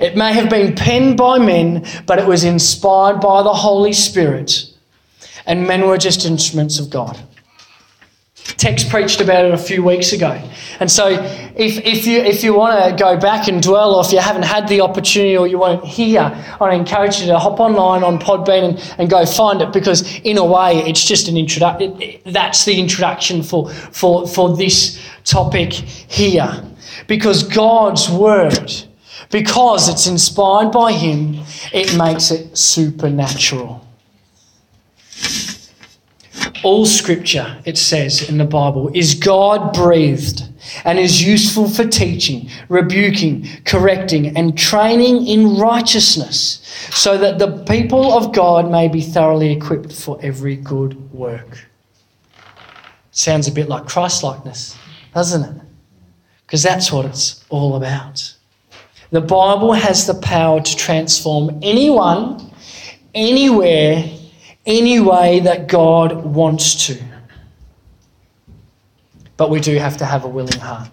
It 0.00 0.16
may 0.16 0.32
have 0.32 0.50
been 0.50 0.74
penned 0.74 1.16
by 1.16 1.38
men, 1.38 1.86
but 2.06 2.18
it 2.18 2.26
was 2.26 2.44
inspired 2.44 3.20
by 3.20 3.42
the 3.42 3.54
Holy 3.54 3.92
Spirit. 3.92 4.64
And 5.46 5.66
men 5.66 5.86
were 5.86 5.98
just 5.98 6.24
instruments 6.24 6.78
of 6.78 6.90
God. 6.90 7.18
Tex 8.56 8.84
preached 8.84 9.20
about 9.20 9.44
it 9.44 9.52
a 9.52 9.58
few 9.58 9.82
weeks 9.82 10.12
ago. 10.12 10.40
And 10.78 10.90
so 10.90 11.08
if, 11.56 11.78
if 11.84 12.06
you 12.06 12.20
if 12.20 12.44
you 12.44 12.54
want 12.54 12.88
to 12.88 13.02
go 13.02 13.18
back 13.18 13.48
and 13.48 13.62
dwell 13.62 13.94
or 13.94 14.04
if 14.04 14.12
you 14.12 14.18
haven't 14.18 14.44
had 14.44 14.68
the 14.68 14.80
opportunity 14.82 15.36
or 15.36 15.46
you 15.46 15.58
won't 15.58 15.84
hear, 15.84 16.20
I 16.60 16.74
encourage 16.74 17.18
you 17.20 17.26
to 17.26 17.38
hop 17.38 17.58
online 17.58 18.04
on 18.04 18.18
Podbean 18.18 18.70
and, 18.70 18.94
and 18.98 19.10
go 19.10 19.26
find 19.26 19.60
it 19.62 19.72
because 19.72 20.18
in 20.20 20.38
a 20.38 20.44
way 20.44 20.78
it's 20.78 21.04
just 21.04 21.28
an 21.28 21.36
introduction. 21.36 21.98
That's 22.24 22.64
the 22.64 22.78
introduction 22.78 23.42
for, 23.42 23.68
for, 23.70 24.28
for 24.28 24.56
this 24.56 25.02
topic 25.24 25.72
here. 25.72 26.62
Because 27.08 27.42
God's 27.42 28.08
word 28.08 28.70
because 29.30 29.88
it's 29.88 30.06
inspired 30.06 30.70
by 30.72 30.92
Him, 30.92 31.42
it 31.72 31.96
makes 31.96 32.30
it 32.30 32.56
supernatural. 32.56 33.86
All 36.62 36.86
scripture, 36.86 37.58
it 37.64 37.78
says 37.78 38.28
in 38.28 38.38
the 38.38 38.44
Bible, 38.44 38.90
is 38.94 39.14
God 39.14 39.72
breathed 39.72 40.42
and 40.84 40.98
is 40.98 41.22
useful 41.22 41.68
for 41.68 41.86
teaching, 41.86 42.50
rebuking, 42.68 43.46
correcting, 43.64 44.36
and 44.36 44.56
training 44.58 45.26
in 45.26 45.56
righteousness, 45.56 46.60
so 46.90 47.16
that 47.18 47.38
the 47.38 47.62
people 47.64 48.12
of 48.12 48.32
God 48.32 48.70
may 48.70 48.88
be 48.88 49.00
thoroughly 49.00 49.52
equipped 49.52 49.92
for 49.92 50.18
every 50.22 50.56
good 50.56 51.12
work. 51.12 51.66
Sounds 53.12 53.48
a 53.48 53.52
bit 53.52 53.68
like 53.68 53.86
Christlikeness, 53.86 54.76
doesn't 55.14 55.42
it? 55.42 55.62
Because 56.46 56.62
that's 56.62 56.92
what 56.92 57.04
it's 57.06 57.44
all 57.48 57.76
about. 57.76 58.35
The 59.10 59.20
Bible 59.20 59.72
has 59.72 60.06
the 60.06 60.14
power 60.14 60.60
to 60.60 60.76
transform 60.76 61.60
anyone, 61.62 62.50
anywhere, 63.14 64.04
any 64.64 65.00
way 65.00 65.40
that 65.40 65.68
God 65.68 66.24
wants 66.24 66.86
to. 66.86 67.00
But 69.36 69.50
we 69.50 69.60
do 69.60 69.76
have 69.76 69.96
to 69.98 70.04
have 70.04 70.24
a 70.24 70.28
willing 70.28 70.58
heart. 70.58 70.88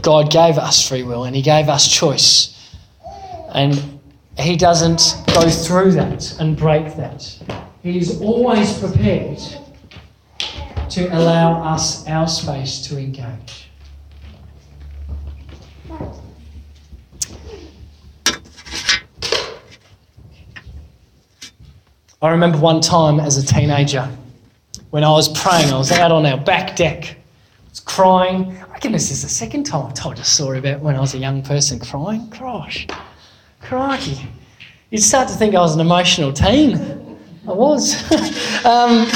God 0.00 0.30
gave 0.30 0.56
us 0.56 0.86
free 0.86 1.02
will 1.02 1.24
and 1.24 1.34
He 1.34 1.42
gave 1.42 1.68
us 1.68 1.92
choice. 1.92 2.74
And 3.52 4.00
He 4.38 4.56
doesn't 4.56 5.14
go 5.26 5.50
through 5.50 5.92
that 5.92 6.40
and 6.40 6.56
break 6.56 6.96
that. 6.96 7.38
He's 7.82 8.20
always 8.20 8.78
prepared 8.78 9.38
to 10.90 11.06
allow 11.08 11.62
us 11.62 12.06
our 12.08 12.28
space 12.28 12.86
to 12.88 12.98
engage. 12.98 13.65
I 22.26 22.30
remember 22.30 22.58
one 22.58 22.80
time 22.80 23.20
as 23.20 23.36
a 23.36 23.46
teenager 23.46 24.10
when 24.90 25.04
I 25.04 25.10
was 25.10 25.28
praying, 25.28 25.72
I 25.72 25.78
was 25.78 25.92
out 25.92 26.10
on 26.10 26.26
our 26.26 26.36
back 26.36 26.74
deck. 26.74 27.04
I 27.04 27.68
was 27.70 27.78
crying. 27.78 28.56
I 28.56 28.72
reckon 28.72 28.90
this 28.90 29.12
is 29.12 29.22
the 29.22 29.28
second 29.28 29.62
time 29.62 29.86
I've 29.86 29.94
told 29.94 30.18
a 30.18 30.24
story 30.24 30.58
about 30.58 30.80
when 30.80 30.96
I 30.96 31.00
was 31.00 31.14
a 31.14 31.18
young 31.18 31.40
person 31.40 31.78
crying. 31.78 32.28
Gosh, 32.30 32.88
crikey. 33.60 34.26
You'd 34.90 35.02
start 35.02 35.28
to 35.28 35.34
think 35.34 35.54
I 35.54 35.60
was 35.60 35.76
an 35.76 35.80
emotional 35.80 36.32
teen. 36.32 36.74
I 37.46 37.52
was. 37.52 37.94
um, 38.64 39.06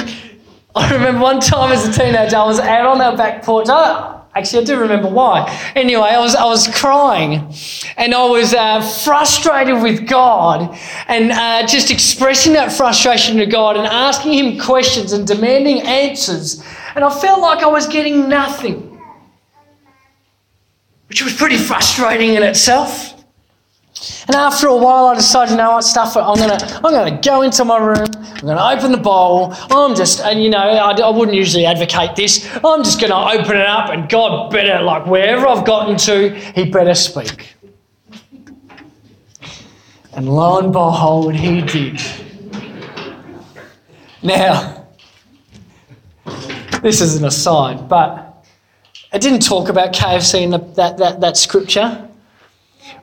I 0.76 0.92
remember 0.92 1.20
one 1.20 1.40
time 1.40 1.72
as 1.72 1.88
a 1.88 1.92
teenager, 1.92 2.36
I 2.36 2.44
was 2.44 2.60
out 2.60 2.86
on 2.86 3.00
our 3.00 3.16
back 3.16 3.42
porch. 3.42 3.66
I, 3.68 4.19
Actually, 4.34 4.62
I 4.62 4.64
do 4.64 4.78
remember 4.78 5.08
why. 5.08 5.72
Anyway, 5.74 6.08
I 6.08 6.20
was, 6.20 6.36
I 6.36 6.44
was 6.44 6.68
crying 6.68 7.52
and 7.96 8.14
I 8.14 8.24
was 8.26 8.54
uh, 8.54 8.80
frustrated 8.80 9.82
with 9.82 10.08
God 10.08 10.78
and 11.08 11.32
uh, 11.32 11.66
just 11.66 11.90
expressing 11.90 12.52
that 12.52 12.70
frustration 12.70 13.38
to 13.38 13.46
God 13.46 13.76
and 13.76 13.86
asking 13.86 14.34
Him 14.34 14.60
questions 14.60 15.12
and 15.12 15.26
demanding 15.26 15.80
answers. 15.82 16.62
And 16.94 17.04
I 17.04 17.10
felt 17.20 17.40
like 17.40 17.64
I 17.64 17.66
was 17.66 17.88
getting 17.88 18.28
nothing, 18.28 19.00
which 21.08 21.22
was 21.22 21.34
pretty 21.34 21.56
frustrating 21.56 22.34
in 22.34 22.44
itself. 22.44 23.19
And 24.26 24.34
after 24.34 24.66
a 24.68 24.76
while, 24.76 25.06
I 25.06 25.14
decided, 25.14 25.52
you 25.52 25.56
know 25.58 25.72
what, 25.72 25.84
stuff 25.84 26.16
it. 26.16 26.20
I'm 26.20 26.36
gonna, 26.36 26.56
I'm 26.76 26.82
gonna 26.82 27.20
go 27.20 27.42
into 27.42 27.64
my 27.64 27.76
room. 27.76 28.06
I'm 28.14 28.46
gonna 28.46 28.76
open 28.76 28.92
the 28.92 28.98
bowl. 28.98 29.52
I'm 29.70 29.94
just, 29.94 30.20
and 30.20 30.42
you 30.42 30.48
know, 30.48 30.58
I, 30.58 30.92
I 30.98 31.10
wouldn't 31.10 31.36
usually 31.36 31.66
advocate 31.66 32.16
this. 32.16 32.48
I'm 32.64 32.82
just 32.82 32.98
gonna 32.98 33.38
open 33.38 33.56
it 33.56 33.66
up, 33.66 33.90
and 33.90 34.08
God 34.08 34.50
better, 34.50 34.82
like 34.82 35.06
wherever 35.06 35.46
I've 35.46 35.66
gotten 35.66 35.98
to, 35.98 36.30
He 36.54 36.70
better 36.70 36.94
speak. 36.94 37.54
And 40.14 40.28
lo 40.28 40.58
and 40.58 40.72
behold, 40.72 41.34
He 41.34 41.60
did. 41.60 42.00
Now, 44.22 44.86
this 46.82 47.02
is 47.02 47.16
an 47.16 47.26
aside, 47.26 47.86
but 47.86 48.46
I 49.12 49.18
didn't 49.18 49.40
talk 49.40 49.68
about 49.68 49.92
KFC 49.92 50.40
in 50.42 50.50
the, 50.50 50.58
that, 50.76 50.96
that, 50.96 51.20
that 51.20 51.36
scripture. 51.36 52.09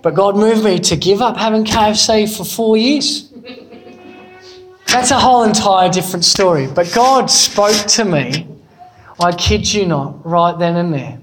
But 0.02 0.16
God 0.16 0.36
moved 0.36 0.64
me 0.64 0.80
to 0.80 0.96
give 0.96 1.22
up 1.22 1.38
having 1.38 1.64
KFC 1.66 2.36
for 2.36 2.44
four 2.44 2.78
years. 2.78 3.32
That's 4.88 5.12
a 5.12 5.20
whole 5.20 5.44
entire 5.44 5.90
different 5.90 6.26
story. 6.26 6.68
But 6.68 6.92
God 6.94 7.30
spoke 7.30 7.76
to 7.88 8.06
me, 8.06 8.48
I 9.20 9.32
kid 9.34 9.72
you 9.72 9.86
not, 9.86 10.26
right 10.26 10.58
then 10.58 10.78
and 10.78 10.94
there. 10.94 11.20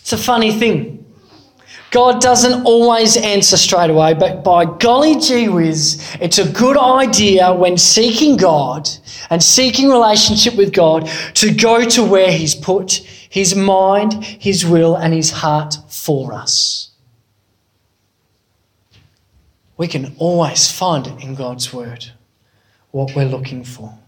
It's 0.00 0.12
a 0.12 0.18
funny 0.18 0.52
thing. 0.52 1.04
God 1.90 2.20
doesn't 2.20 2.64
always 2.64 3.16
answer 3.16 3.56
straight 3.56 3.88
away, 3.88 4.14
but 4.14 4.42
by 4.42 4.64
golly 4.64 5.18
gee 5.20 5.48
whiz, 5.48 6.16
it's 6.20 6.38
a 6.38 6.52
good 6.52 6.76
idea 6.76 7.54
when 7.54 7.78
seeking 7.78 8.36
God 8.36 8.90
and 9.30 9.40
seeking 9.40 9.88
relationship 9.88 10.56
with 10.56 10.72
God 10.72 11.08
to 11.34 11.54
go 11.54 11.84
to 11.84 12.02
where 12.02 12.32
He's 12.32 12.54
put 12.54 13.00
His 13.34 13.56
mind, 13.56 14.22
His 14.22 14.64
will, 14.64 14.94
and 14.94 15.12
His 15.12 15.32
heart 15.32 15.76
for 15.88 16.32
us. 16.32 16.90
We 19.76 19.88
can 19.88 20.14
always 20.18 20.70
find 20.70 21.04
it 21.08 21.20
in 21.20 21.34
God's 21.34 21.72
Word, 21.72 22.12
what 22.92 23.16
we're 23.16 23.24
looking 23.24 23.64
for. 23.64 23.98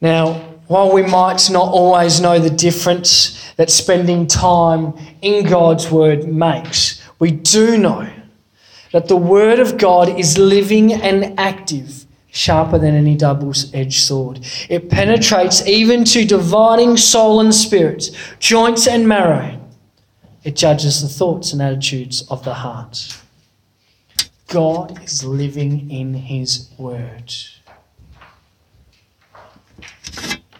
Now, 0.00 0.36
while 0.68 0.90
we 0.90 1.02
might 1.02 1.50
not 1.50 1.68
always 1.68 2.18
know 2.18 2.38
the 2.38 2.48
difference 2.48 3.52
that 3.56 3.70
spending 3.70 4.26
time 4.26 4.94
in 5.20 5.44
God's 5.44 5.90
Word 5.90 6.26
makes, 6.26 7.02
we 7.18 7.30
do 7.30 7.76
know 7.76 8.08
that 8.92 9.08
the 9.08 9.16
Word 9.16 9.58
of 9.58 9.76
God 9.76 10.18
is 10.18 10.38
living 10.38 10.94
and 10.94 11.38
active, 11.38 12.05
sharper 12.36 12.78
than 12.78 12.94
any 12.94 13.16
double 13.16 13.52
edged 13.72 14.00
sword. 14.00 14.40
It 14.68 14.90
penetrates 14.90 15.66
even 15.66 16.04
to 16.04 16.24
dividing 16.24 16.98
soul 16.98 17.40
and 17.40 17.54
spirit, 17.54 18.10
joints 18.38 18.86
and 18.86 19.08
marrow. 19.08 19.58
It 20.44 20.54
judges 20.54 21.02
the 21.02 21.08
thoughts 21.08 21.52
and 21.52 21.62
attitudes 21.62 22.22
of 22.28 22.44
the 22.44 22.54
heart. 22.54 23.20
God 24.48 25.02
is 25.02 25.24
living 25.24 25.90
in 25.90 26.14
His 26.14 26.70
Word. 26.78 27.32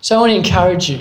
So 0.00 0.16
I 0.16 0.20
want 0.20 0.30
to 0.30 0.36
encourage 0.36 0.90
you. 0.90 1.00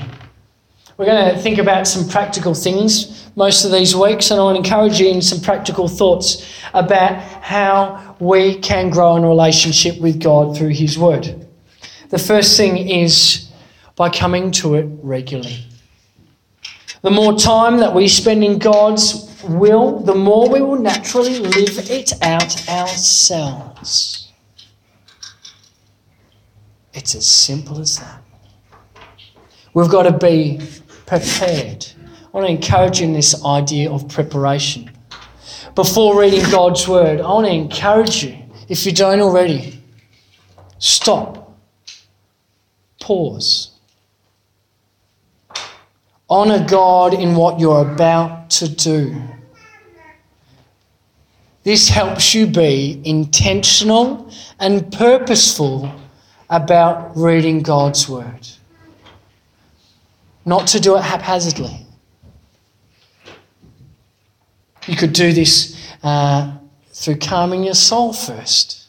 We're 0.97 1.05
going 1.05 1.33
to 1.33 1.41
think 1.41 1.57
about 1.57 1.87
some 1.87 2.07
practical 2.07 2.53
things 2.53 3.24
most 3.35 3.65
of 3.65 3.71
these 3.71 3.95
weeks, 3.95 4.31
and 4.31 4.39
I 4.39 4.43
want 4.43 4.55
to 4.55 4.63
encourage 4.63 4.99
you 4.99 5.09
in 5.09 5.21
some 5.21 5.41
practical 5.41 5.87
thoughts 5.87 6.45
about 6.73 7.21
how 7.41 8.15
we 8.19 8.59
can 8.59 8.89
grow 8.89 9.15
in 9.17 9.25
relationship 9.25 9.99
with 9.99 10.21
God 10.21 10.57
through 10.57 10.69
His 10.69 10.97
Word. 10.97 11.45
The 12.09 12.19
first 12.19 12.55
thing 12.55 12.77
is 12.89 13.51
by 13.95 14.09
coming 14.09 14.51
to 14.51 14.75
it 14.75 14.87
regularly. 15.01 15.65
The 17.01 17.11
more 17.11 17.37
time 17.37 17.77
that 17.77 17.93
we 17.93 18.07
spend 18.07 18.43
in 18.43 18.57
God's 18.57 19.43
will, 19.43 19.99
the 19.99 20.15
more 20.15 20.49
we 20.49 20.61
will 20.61 20.79
naturally 20.79 21.39
live 21.39 21.89
it 21.89 22.13
out 22.23 22.69
ourselves. 22.69 24.31
It's 26.93 27.13
as 27.13 27.27
simple 27.27 27.79
as 27.79 27.99
that. 27.99 28.21
We've 29.73 29.89
got 29.89 30.03
to 30.03 30.17
be 30.17 30.61
prepared. 31.05 31.85
I 32.35 32.39
want 32.39 32.47
to 32.47 32.53
encourage 32.53 32.99
you 32.99 33.07
in 33.07 33.13
this 33.13 33.45
idea 33.45 33.89
of 33.89 34.09
preparation. 34.09 34.91
Before 35.73 36.19
reading 36.19 36.43
God's 36.51 36.85
word, 36.85 37.21
I 37.21 37.29
want 37.29 37.47
to 37.47 37.53
encourage 37.53 38.25
you, 38.25 38.37
if 38.67 38.85
you 38.85 38.91
don't 38.91 39.21
already, 39.21 39.81
stop, 40.77 41.57
pause, 42.99 43.71
honor 46.29 46.67
God 46.67 47.13
in 47.13 47.35
what 47.35 47.57
you're 47.57 47.89
about 47.89 48.49
to 48.49 48.67
do. 48.67 49.15
This 51.63 51.87
helps 51.87 52.35
you 52.35 52.47
be 52.47 53.01
intentional 53.05 54.29
and 54.59 54.91
purposeful 54.91 55.89
about 56.49 57.15
reading 57.15 57.61
God's 57.61 58.09
word 58.09 58.45
not 60.45 60.67
to 60.67 60.79
do 60.79 60.95
it 60.95 61.01
haphazardly. 61.01 61.84
You 64.87 64.95
could 64.95 65.13
do 65.13 65.33
this 65.33 65.75
uh, 66.03 66.57
through 66.91 67.17
calming 67.17 67.63
your 67.63 67.73
soul 67.73 68.13
first. 68.13 68.87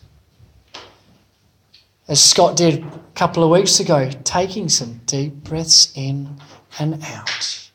As 2.08 2.22
Scott 2.22 2.56
did 2.56 2.84
a 2.84 3.00
couple 3.14 3.42
of 3.42 3.50
weeks 3.50 3.80
ago, 3.80 4.10
taking 4.22 4.68
some 4.68 5.00
deep 5.06 5.32
breaths 5.32 5.92
in 5.96 6.36
and 6.78 7.02
out. 7.02 7.70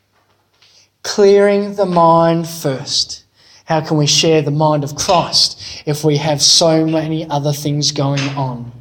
Clearing 1.02 1.74
the 1.74 1.84
mind 1.84 2.48
first. 2.48 3.24
How 3.64 3.80
can 3.80 3.96
we 3.96 4.06
share 4.06 4.40
the 4.40 4.50
mind 4.50 4.84
of 4.84 4.94
Christ 4.94 5.82
if 5.86 6.04
we 6.04 6.16
have 6.16 6.40
so 6.40 6.86
many 6.86 7.28
other 7.28 7.52
things 7.52 7.90
going 7.90 8.20
on? 8.30 8.72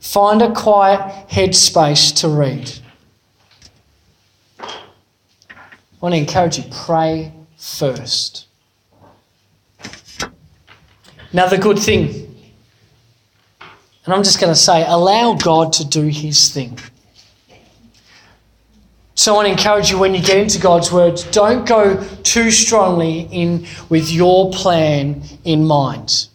Find 0.00 0.42
a 0.42 0.52
quiet 0.52 1.28
headspace 1.28 2.16
to 2.20 2.28
read. 2.28 2.72
I 4.58 4.66
want 6.00 6.14
to 6.14 6.18
encourage 6.18 6.58
you 6.58 6.64
pray 6.70 7.32
first. 7.62 8.46
Another 11.30 11.56
good 11.56 11.78
thing. 11.78 12.34
And 14.04 14.12
I'm 14.12 14.24
just 14.24 14.40
going 14.40 14.52
to 14.52 14.58
say, 14.58 14.84
allow 14.84 15.34
God 15.34 15.72
to 15.74 15.88
do 15.88 16.08
his 16.08 16.48
thing. 16.48 16.76
So 19.14 19.32
I 19.32 19.36
want 19.36 19.46
to 19.46 19.52
encourage 19.52 19.90
you 19.90 19.98
when 19.98 20.12
you 20.12 20.20
get 20.20 20.38
into 20.38 20.58
God's 20.58 20.90
word, 20.90 21.22
don't 21.30 21.64
go 21.64 22.02
too 22.24 22.50
strongly 22.50 23.20
in 23.30 23.66
with 23.88 24.10
your 24.10 24.50
plan 24.50 25.22
in 25.44 25.64
mind. 25.64 26.26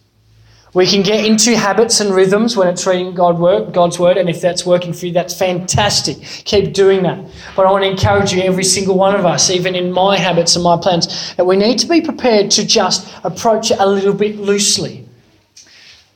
We 0.78 0.86
can 0.86 1.02
get 1.02 1.26
into 1.26 1.56
habits 1.56 1.98
and 1.98 2.14
rhythms 2.14 2.56
when 2.56 2.68
it's 2.68 2.86
reading 2.86 3.12
God's 3.12 3.98
word, 3.98 4.16
and 4.16 4.30
if 4.30 4.40
that's 4.40 4.64
working 4.64 4.92
for 4.92 5.06
you, 5.06 5.12
that's 5.12 5.36
fantastic. 5.36 6.20
Keep 6.44 6.72
doing 6.72 7.02
that. 7.02 7.18
But 7.56 7.66
I 7.66 7.72
want 7.72 7.82
to 7.82 7.90
encourage 7.90 8.32
you, 8.32 8.42
every 8.42 8.62
single 8.62 8.96
one 8.96 9.16
of 9.16 9.26
us, 9.26 9.50
even 9.50 9.74
in 9.74 9.90
my 9.90 10.16
habits 10.16 10.54
and 10.54 10.62
my 10.62 10.76
plans, 10.76 11.34
that 11.34 11.44
we 11.44 11.56
need 11.56 11.80
to 11.80 11.88
be 11.88 12.00
prepared 12.00 12.52
to 12.52 12.64
just 12.64 13.12
approach 13.24 13.72
it 13.72 13.80
a 13.80 13.86
little 13.86 14.14
bit 14.14 14.36
loosely. 14.36 15.04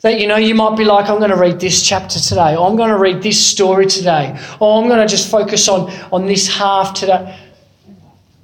That, 0.03 0.21
you 0.21 0.29
know, 0.29 0.37
you 0.37 0.55
might 0.55 0.77
be 0.77 0.85
like, 0.85 1.11
I'm 1.11 1.19
going 1.19 1.33
to 1.33 1.37
read 1.37 1.59
this 1.59 1.83
chapter 1.85 2.21
today, 2.21 2.55
or 2.55 2.65
I'm 2.71 2.77
going 2.77 2.91
to 2.91 2.99
read 2.99 3.21
this 3.21 3.45
story 3.45 3.87
today, 3.87 4.39
or 4.61 4.81
I'm 4.81 4.89
going 4.89 5.01
to 5.01 5.09
just 5.09 5.29
focus 5.29 5.67
on, 5.67 5.91
on 6.13 6.27
this 6.27 6.47
half 6.47 6.95
today. 6.95 7.37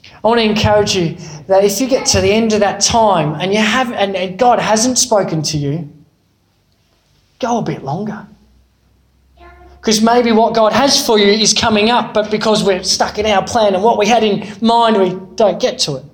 I 0.02 0.26
want 0.26 0.40
to 0.40 0.44
encourage 0.44 0.96
you 0.96 1.16
that 1.46 1.62
if 1.62 1.80
you 1.80 1.86
get 1.86 2.06
to 2.06 2.20
the 2.20 2.32
end 2.32 2.54
of 2.54 2.58
that 2.58 2.80
time 2.80 3.40
and 3.40 3.52
you 3.52 3.60
have 3.60 3.92
and 3.92 4.36
God 4.36 4.58
hasn't 4.58 4.98
spoken 4.98 5.42
to 5.42 5.56
you, 5.56 5.92
go 7.38 7.58
a 7.58 7.62
bit 7.62 7.82
longer. 7.82 8.26
Because 9.80 10.02
maybe 10.02 10.32
what 10.32 10.54
God 10.54 10.72
has 10.72 11.04
for 11.06 11.18
you 11.18 11.26
is 11.26 11.54
coming 11.54 11.88
up, 11.88 12.12
but 12.12 12.30
because 12.30 12.64
we're 12.64 12.82
stuck 12.82 13.18
in 13.18 13.26
our 13.26 13.44
plan 13.44 13.74
and 13.74 13.82
what 13.82 13.96
we 13.96 14.06
had 14.06 14.24
in 14.24 14.46
mind, 14.60 14.98
we 14.98 15.10
don't 15.36 15.60
get 15.60 15.78
to 15.80 15.96
it. 15.96 16.04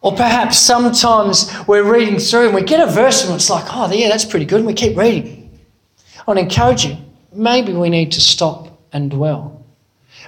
Or 0.00 0.12
perhaps 0.12 0.58
sometimes 0.58 1.52
we're 1.68 1.84
reading 1.84 2.18
through 2.18 2.46
and 2.46 2.54
we 2.54 2.62
get 2.62 2.80
a 2.80 2.90
verse 2.90 3.24
and 3.24 3.34
it's 3.34 3.48
like, 3.48 3.66
oh, 3.68 3.92
yeah, 3.92 4.08
that's 4.08 4.24
pretty 4.24 4.46
good, 4.46 4.58
and 4.58 4.66
we 4.66 4.74
keep 4.74 4.96
reading. 4.96 5.60
I 6.18 6.22
want 6.26 6.38
to 6.38 6.44
encourage 6.44 6.84
you, 6.84 6.96
maybe 7.32 7.72
we 7.72 7.88
need 7.88 8.10
to 8.12 8.20
stop 8.20 8.80
and 8.92 9.10
dwell. 9.10 9.61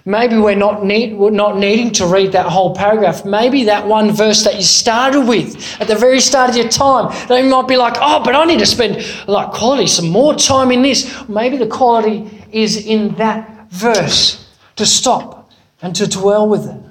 Maybe 0.06 0.36
we're 0.36 0.54
not, 0.54 0.84
need, 0.84 1.14
we're 1.16 1.30
not 1.30 1.56
needing 1.56 1.90
to 1.92 2.06
read 2.06 2.32
that 2.32 2.46
whole 2.46 2.74
paragraph. 2.74 3.24
Maybe 3.24 3.64
that 3.64 3.86
one 3.86 4.12
verse 4.12 4.44
that 4.44 4.56
you 4.56 4.62
started 4.62 5.22
with 5.22 5.80
at 5.80 5.88
the 5.88 5.96
very 5.96 6.20
start 6.20 6.50
of 6.50 6.56
your 6.56 6.68
time, 6.68 7.10
you 7.30 7.48
might 7.48 7.66
be 7.66 7.76
like, 7.76 7.94
oh, 7.98 8.22
but 8.22 8.34
I 8.34 8.44
need 8.44 8.58
to 8.58 8.66
spend 8.66 9.02
like 9.26 9.52
quality, 9.52 9.86
some 9.86 10.10
more 10.10 10.34
time 10.34 10.70
in 10.70 10.82
this. 10.82 11.26
Maybe 11.28 11.56
the 11.56 11.66
quality 11.66 12.30
is 12.52 12.86
in 12.86 13.14
that 13.14 13.70
verse 13.70 14.46
to 14.76 14.84
stop 14.84 15.50
and 15.80 15.96
to 15.96 16.06
dwell 16.06 16.48
with 16.48 16.68
it 16.68 16.84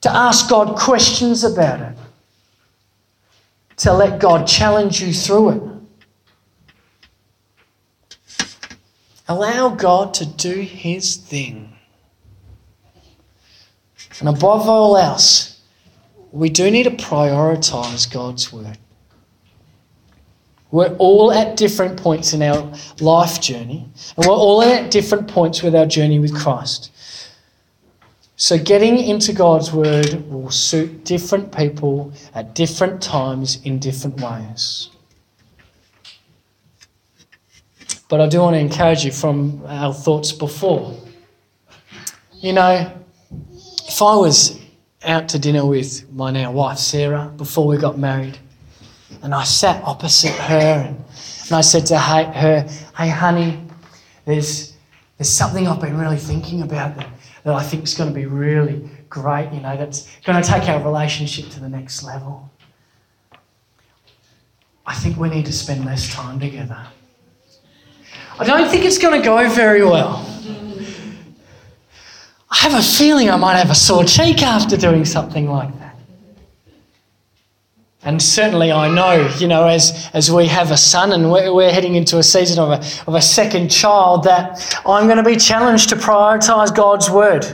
to 0.00 0.10
ask 0.10 0.48
God 0.48 0.76
questions 0.76 1.44
about 1.44 1.80
it, 1.80 1.96
to 3.78 3.92
let 3.92 4.20
God 4.20 4.46
challenge 4.46 5.00
you 5.00 5.12
through 5.12 5.50
it. 5.50 5.62
Allow 9.28 9.70
God 9.70 10.14
to 10.14 10.26
do 10.26 10.60
His 10.60 11.16
thing. 11.16 11.77
And 14.20 14.28
above 14.28 14.68
all 14.68 14.96
else, 14.96 15.60
we 16.32 16.48
do 16.48 16.70
need 16.70 16.84
to 16.84 16.90
prioritize 16.90 18.10
God's 18.10 18.52
word. 18.52 18.78
We're 20.70 20.94
all 20.96 21.32
at 21.32 21.56
different 21.56 21.96
points 21.96 22.34
in 22.34 22.42
our 22.42 22.72
life 23.00 23.40
journey, 23.40 23.88
and 24.16 24.26
we're 24.26 24.34
all 24.34 24.60
at 24.60 24.90
different 24.90 25.28
points 25.28 25.62
with 25.62 25.74
our 25.74 25.86
journey 25.86 26.18
with 26.18 26.34
Christ. 26.34 26.90
So, 28.36 28.58
getting 28.58 28.98
into 28.98 29.32
God's 29.32 29.72
Word 29.72 30.30
will 30.30 30.50
suit 30.50 31.04
different 31.04 31.56
people 31.56 32.12
at 32.34 32.54
different 32.54 33.02
times 33.02 33.60
in 33.64 33.80
different 33.80 34.20
ways. 34.20 34.90
But 38.08 38.20
I 38.20 38.28
do 38.28 38.40
want 38.40 38.54
to 38.54 38.60
encourage 38.60 39.04
you 39.04 39.10
from 39.10 39.62
our 39.66 39.92
thoughts 39.92 40.30
before. 40.32 40.94
You 42.34 42.52
know, 42.52 42.92
if 43.98 44.02
I 44.02 44.14
was 44.14 44.56
out 45.02 45.28
to 45.30 45.40
dinner 45.40 45.66
with 45.66 46.08
my 46.12 46.30
now 46.30 46.52
wife, 46.52 46.78
Sarah, 46.78 47.32
before 47.36 47.66
we 47.66 47.78
got 47.78 47.98
married, 47.98 48.38
and 49.24 49.34
I 49.34 49.42
sat 49.42 49.82
opposite 49.82 50.30
her 50.30 50.86
and, 50.86 51.04
and 51.46 51.52
I 51.52 51.62
said 51.62 51.84
to 51.86 51.98
her, 51.98 52.68
Hey, 52.96 53.08
honey, 53.08 53.60
there's, 54.24 54.76
there's 55.16 55.28
something 55.28 55.66
I've 55.66 55.80
been 55.80 55.98
really 55.98 56.16
thinking 56.16 56.62
about 56.62 56.96
that 56.96 57.08
that 57.42 57.52
I 57.52 57.62
think 57.64 57.82
is 57.82 57.94
going 57.94 58.08
to 58.08 58.14
be 58.14 58.26
really 58.26 58.88
great, 59.08 59.50
you 59.52 59.58
know, 59.58 59.76
that's 59.76 60.08
going 60.24 60.40
to 60.40 60.48
take 60.48 60.68
our 60.68 60.80
relationship 60.80 61.50
to 61.50 61.60
the 61.60 61.68
next 61.68 62.04
level. 62.04 62.48
I 64.86 64.94
think 64.94 65.16
we 65.16 65.28
need 65.28 65.46
to 65.46 65.52
spend 65.52 65.84
less 65.84 66.14
time 66.14 66.38
together. 66.38 66.86
I 68.38 68.44
don't 68.44 68.70
think 68.70 68.84
it's 68.84 68.98
going 68.98 69.20
to 69.20 69.24
go 69.24 69.50
very 69.50 69.82
well. 69.82 70.27
I 72.50 72.56
have 72.56 72.74
a 72.74 72.82
feeling 72.82 73.28
I 73.28 73.36
might 73.36 73.56
have 73.56 73.70
a 73.70 73.74
sore 73.74 74.04
cheek 74.04 74.42
after 74.42 74.76
doing 74.76 75.04
something 75.04 75.50
like 75.50 75.76
that. 75.78 75.96
And 78.02 78.22
certainly, 78.22 78.72
I 78.72 78.88
know, 78.88 79.28
you 79.38 79.48
know, 79.48 79.66
as, 79.66 80.08
as 80.14 80.30
we 80.30 80.46
have 80.46 80.70
a 80.70 80.76
son 80.76 81.12
and 81.12 81.30
we're, 81.30 81.52
we're 81.52 81.72
heading 81.72 81.94
into 81.94 82.16
a 82.18 82.22
season 82.22 82.58
of 82.58 82.70
a, 82.70 82.76
of 83.06 83.14
a 83.14 83.20
second 83.20 83.70
child, 83.70 84.24
that 84.24 84.80
I'm 84.86 85.06
going 85.06 85.18
to 85.18 85.22
be 85.22 85.36
challenged 85.36 85.90
to 85.90 85.96
prioritize 85.96 86.74
God's 86.74 87.10
word. 87.10 87.44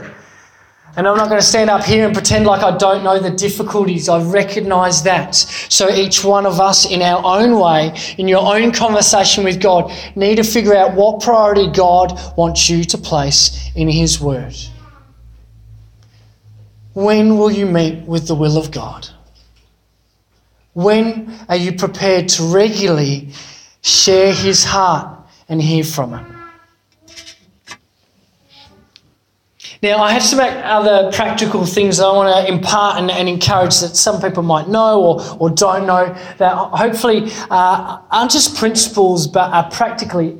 And 0.97 1.07
I'm 1.07 1.17
not 1.17 1.27
going 1.27 1.41
to 1.41 1.45
stand 1.45 1.69
up 1.69 1.83
here 1.83 2.05
and 2.05 2.13
pretend 2.13 2.45
like 2.45 2.63
I 2.63 2.77
don't 2.77 3.03
know 3.03 3.19
the 3.19 3.31
difficulties. 3.31 4.07
I 4.07 4.23
recognize 4.23 5.03
that. 5.03 5.35
So 5.35 5.89
each 5.93 6.23
one 6.23 6.45
of 6.45 6.61
us, 6.61 6.89
in 6.89 7.01
our 7.01 7.21
own 7.25 7.59
way, 7.59 7.93
in 8.17 8.29
your 8.29 8.45
own 8.45 8.71
conversation 8.71 9.43
with 9.43 9.59
God, 9.59 9.91
need 10.15 10.35
to 10.35 10.43
figure 10.43 10.75
out 10.75 10.93
what 10.93 11.21
priority 11.21 11.69
God 11.69 12.17
wants 12.37 12.69
you 12.69 12.85
to 12.85 12.97
place 12.97 13.71
in 13.75 13.89
His 13.89 14.21
Word. 14.21 14.55
When 16.95 17.37
will 17.37 17.51
you 17.51 17.65
meet 17.65 18.07
with 18.07 18.27
the 18.27 18.35
will 18.35 18.57
of 18.57 18.71
God? 18.71 19.09
When 20.71 21.37
are 21.49 21.57
you 21.57 21.73
prepared 21.73 22.29
to 22.29 22.43
regularly 22.43 23.31
share 23.81 24.33
his 24.33 24.63
heart 24.63 25.19
and 25.49 25.61
hear 25.61 25.83
from 25.83 26.13
him? 26.13 26.35
Now, 29.83 29.97
I 29.97 30.13
have 30.13 30.23
some 30.23 30.39
other 30.39 31.11
practical 31.11 31.65
things 31.65 31.97
that 31.97 32.05
I 32.05 32.13
want 32.13 32.47
to 32.47 32.51
impart 32.51 32.97
and, 32.97 33.11
and 33.11 33.27
encourage 33.27 33.81
that 33.81 33.97
some 33.97 34.21
people 34.21 34.41
might 34.41 34.69
know 34.69 35.01
or, 35.01 35.37
or 35.37 35.49
don't 35.49 35.85
know 35.85 36.15
that 36.37 36.55
hopefully 36.55 37.29
uh, 37.51 37.99
aren't 38.09 38.31
just 38.31 38.55
principles 38.55 39.27
but 39.27 39.51
are 39.51 39.69
practically 39.69 40.37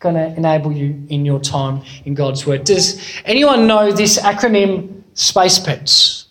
going 0.00 0.16
to 0.16 0.34
enable 0.36 0.72
you 0.72 1.00
in 1.10 1.24
your 1.24 1.38
time 1.38 1.82
in 2.04 2.14
God's 2.14 2.44
Word. 2.44 2.64
Does 2.64 3.00
anyone 3.24 3.68
know 3.68 3.92
this 3.92 4.18
acronym 4.18 5.01
SPACE 5.14 5.58
PETS? 5.60 6.26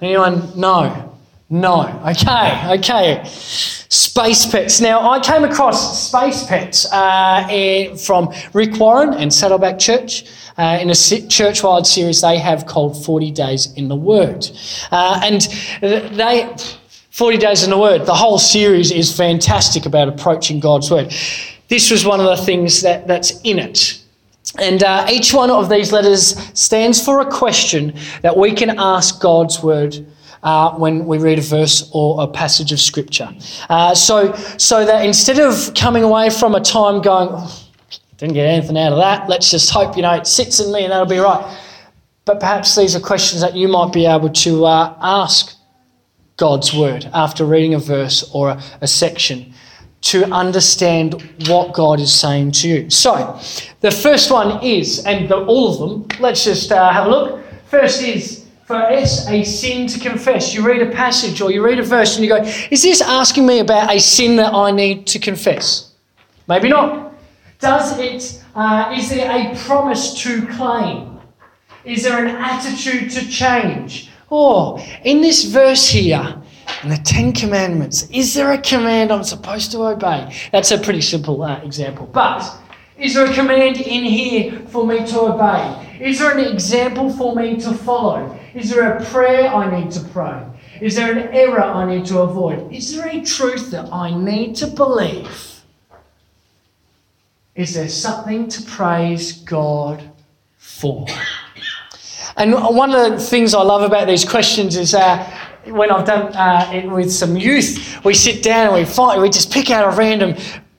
Anyone 0.00 0.52
No. 0.56 1.16
No. 1.48 2.02
Okay, 2.04 2.78
okay. 2.78 3.24
Space 3.26 4.46
Pets. 4.46 4.80
Now, 4.80 5.08
I 5.08 5.20
came 5.20 5.44
across 5.44 6.08
Space 6.08 6.44
Pets 6.44 6.90
uh, 6.92 7.96
from 8.04 8.32
Rick 8.52 8.80
Warren 8.80 9.14
and 9.14 9.32
Saddleback 9.32 9.78
Church. 9.78 10.24
Uh, 10.58 10.78
in 10.80 10.90
a 10.90 10.94
church-wide 10.94 11.86
series 11.86 12.22
they 12.22 12.38
have 12.38 12.64
called 12.66 13.04
40 13.04 13.30
Days 13.30 13.72
in 13.74 13.88
the 13.88 13.94
Word. 13.94 14.48
Uh, 14.90 15.20
and 15.22 15.42
they, 15.82 16.56
40 17.10 17.36
Days 17.36 17.62
in 17.62 17.70
the 17.70 17.78
Word, 17.78 18.06
the 18.06 18.14
whole 18.14 18.38
series 18.38 18.90
is 18.90 19.16
fantastic 19.16 19.86
about 19.86 20.08
approaching 20.08 20.58
God's 20.58 20.90
Word. 20.90 21.14
This 21.68 21.90
was 21.90 22.04
one 22.04 22.20
of 22.20 22.26
the 22.26 22.42
things 22.42 22.82
that, 22.82 23.06
that's 23.06 23.40
in 23.42 23.58
it. 23.58 24.02
And 24.58 24.82
uh, 24.82 25.06
each 25.10 25.34
one 25.34 25.50
of 25.50 25.68
these 25.68 25.92
letters 25.92 26.38
stands 26.58 27.04
for 27.04 27.20
a 27.20 27.30
question 27.30 27.94
that 28.22 28.36
we 28.36 28.52
can 28.52 28.78
ask 28.78 29.20
God's 29.20 29.62
Word 29.62 30.06
uh, 30.42 30.72
when 30.76 31.06
we 31.06 31.18
read 31.18 31.38
a 31.38 31.42
verse 31.42 31.90
or 31.92 32.22
a 32.22 32.28
passage 32.28 32.72
of 32.72 32.80
scripture. 32.80 33.34
Uh, 33.68 33.94
so, 33.94 34.32
so 34.58 34.84
that 34.84 35.04
instead 35.04 35.40
of 35.40 35.74
coming 35.74 36.04
away 36.04 36.30
from 36.30 36.54
a 36.54 36.60
time 36.60 37.02
going, 37.02 37.28
oh, 37.32 37.68
didn't 38.16 38.34
get 38.34 38.46
anything 38.46 38.78
out 38.78 38.92
of 38.92 38.98
that, 38.98 39.28
let's 39.28 39.50
just 39.50 39.70
hope, 39.70 39.96
you 39.96 40.02
know, 40.02 40.14
it 40.14 40.26
sits 40.26 40.60
in 40.60 40.72
me 40.72 40.84
and 40.84 40.92
that'll 40.92 41.06
be 41.06 41.18
right. 41.18 41.58
But 42.24 42.40
perhaps 42.40 42.74
these 42.76 42.96
are 42.96 43.00
questions 43.00 43.42
that 43.42 43.54
you 43.54 43.68
might 43.68 43.92
be 43.92 44.06
able 44.06 44.30
to 44.30 44.64
uh, 44.64 44.96
ask 45.00 45.54
God's 46.36 46.72
word 46.72 47.08
after 47.12 47.44
reading 47.44 47.74
a 47.74 47.78
verse 47.78 48.28
or 48.32 48.50
a, 48.50 48.62
a 48.80 48.86
section 48.86 49.52
to 50.10 50.24
understand 50.32 51.14
what 51.48 51.72
God 51.72 52.00
is 52.00 52.12
saying 52.12 52.52
to 52.52 52.68
you. 52.68 52.90
So, 52.90 53.40
the 53.80 53.90
first 53.90 54.30
one 54.30 54.62
is, 54.62 55.04
and 55.04 55.28
the, 55.28 55.44
all 55.44 55.72
of 55.72 55.78
them, 55.78 56.20
let's 56.20 56.44
just 56.44 56.70
uh, 56.70 56.92
have 56.92 57.06
a 57.06 57.10
look. 57.10 57.44
First 57.68 58.02
is, 58.02 58.46
for 58.66 58.76
us 58.76 59.28
a 59.28 59.44
sin 59.44 59.86
to 59.86 59.98
confess. 60.00 60.52
You 60.52 60.66
read 60.66 60.82
a 60.82 60.90
passage 60.90 61.40
or 61.40 61.52
you 61.52 61.64
read 61.64 61.78
a 61.78 61.84
verse 61.84 62.16
and 62.16 62.24
you 62.24 62.30
go, 62.30 62.42
Is 62.70 62.82
this 62.82 63.00
asking 63.00 63.46
me 63.46 63.60
about 63.60 63.94
a 63.94 64.00
sin 64.00 64.36
that 64.36 64.52
I 64.52 64.72
need 64.72 65.06
to 65.08 65.20
confess? 65.20 65.92
Maybe 66.48 66.68
not. 66.68 67.14
Does 67.60 67.98
it? 67.98 68.44
Uh, 68.54 68.92
is 68.96 69.08
there 69.08 69.30
a 69.30 69.56
promise 69.56 70.20
to 70.22 70.46
claim? 70.48 71.20
Is 71.84 72.02
there 72.02 72.24
an 72.24 72.34
attitude 72.34 73.10
to 73.12 73.28
change? 73.28 74.10
Or 74.28 74.82
in 75.04 75.20
this 75.20 75.44
verse 75.44 75.88
here, 75.88 76.42
And 76.82 76.92
the 76.92 76.98
Ten 76.98 77.32
Commandments. 77.32 78.08
Is 78.10 78.34
there 78.34 78.52
a 78.52 78.58
command 78.58 79.10
I'm 79.12 79.24
supposed 79.24 79.72
to 79.72 79.82
obey? 79.84 80.34
That's 80.52 80.70
a 80.70 80.78
pretty 80.78 81.00
simple 81.00 81.42
uh, 81.42 81.60
example. 81.62 82.06
But 82.06 82.44
is 82.98 83.14
there 83.14 83.30
a 83.30 83.34
command 83.34 83.76
in 83.76 84.04
here 84.04 84.60
for 84.68 84.86
me 84.86 85.06
to 85.06 85.20
obey? 85.20 85.98
Is 86.00 86.18
there 86.18 86.36
an 86.36 86.44
example 86.44 87.12
for 87.12 87.34
me 87.34 87.56
to 87.60 87.72
follow? 87.72 88.38
Is 88.54 88.70
there 88.70 88.96
a 88.96 89.04
prayer 89.04 89.48
I 89.48 89.80
need 89.80 89.90
to 89.92 90.00
pray? 90.00 90.42
Is 90.80 90.96
there 90.96 91.12
an 91.12 91.28
error 91.34 91.62
I 91.62 91.86
need 91.86 92.06
to 92.06 92.20
avoid? 92.20 92.72
Is 92.72 92.94
there 92.94 93.08
a 93.08 93.22
truth 93.22 93.70
that 93.70 93.92
I 93.92 94.14
need 94.14 94.56
to 94.56 94.66
believe? 94.66 95.62
Is 97.54 97.74
there 97.74 97.88
something 97.88 98.48
to 98.48 98.62
praise 98.62 99.32
God 99.32 100.10
for? 100.58 101.06
And 102.36 102.52
one 102.52 102.94
of 102.94 103.12
the 103.12 103.18
things 103.18 103.54
I 103.54 103.62
love 103.62 103.80
about 103.80 104.06
these 104.06 104.24
questions 104.24 104.76
is 104.76 104.94
uh, 104.94 105.24
when 105.72 105.90
I've 105.90 106.06
done 106.06 106.34
uh, 106.34 106.70
it 106.72 106.88
with 106.88 107.12
some 107.12 107.36
youth, 107.36 108.04
we 108.04 108.14
sit 108.14 108.42
down 108.42 108.68
and 108.68 108.74
we 108.74 108.84
fight, 108.84 109.20
we 109.20 109.28
just 109.30 109.52
pick 109.52 109.70
out 109.70 109.92
a 109.92 109.96
random 109.96 110.34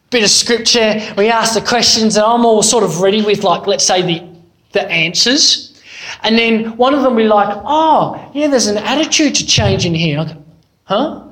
bit 0.10 0.24
of 0.24 0.30
scripture, 0.30 1.02
we 1.18 1.30
ask 1.30 1.54
the 1.54 1.62
questions, 1.62 2.16
and 2.16 2.26
I'm 2.26 2.46
all 2.46 2.64
sort 2.64 2.84
of 2.84 3.02
ready 3.02 3.22
with, 3.22 3.44
like, 3.44 3.68
let's 3.68 3.86
say, 3.86 4.02
the, 4.02 4.28
the 4.72 4.90
answers. 4.90 5.82
And 6.24 6.38
then 6.38 6.78
one 6.78 6.94
of 6.94 7.04
them 7.04 7.16
be 7.16 7.28
like, 7.28 7.50
oh, 7.66 8.32
yeah, 8.34 8.48
there's 8.48 8.68
an 8.68 8.78
attitude 8.78 9.36
to 9.36 9.46
change 9.46 9.86
in 9.86 9.94
here. 9.94 10.26
Huh? 10.86 11.24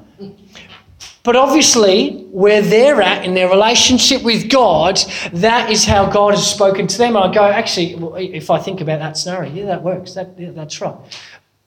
But 1.24 1.36
obviously, 1.36 2.26
where 2.26 2.62
they're 2.62 3.02
at 3.02 3.26
in 3.26 3.34
their 3.34 3.50
relationship 3.50 4.22
with 4.22 4.48
God, 4.50 5.00
that 5.34 5.72
is 5.72 5.84
how 5.84 6.08
God 6.08 6.36
has 6.36 6.46
spoken 6.46 6.86
to 6.86 6.98
them. 7.00 7.18
I 7.18 7.34
go, 7.34 7.44
actually, 7.44 7.94
if 8.36 8.52
I 8.52 8.60
think 8.60 8.80
about 8.80 9.00
that 9.00 9.18
scenario, 9.18 9.52
yeah, 9.52 9.66
that 9.66 9.82
works. 9.82 10.14
That, 10.14 10.38
yeah, 10.38 10.52
that's 10.52 10.80
right. 10.82 10.96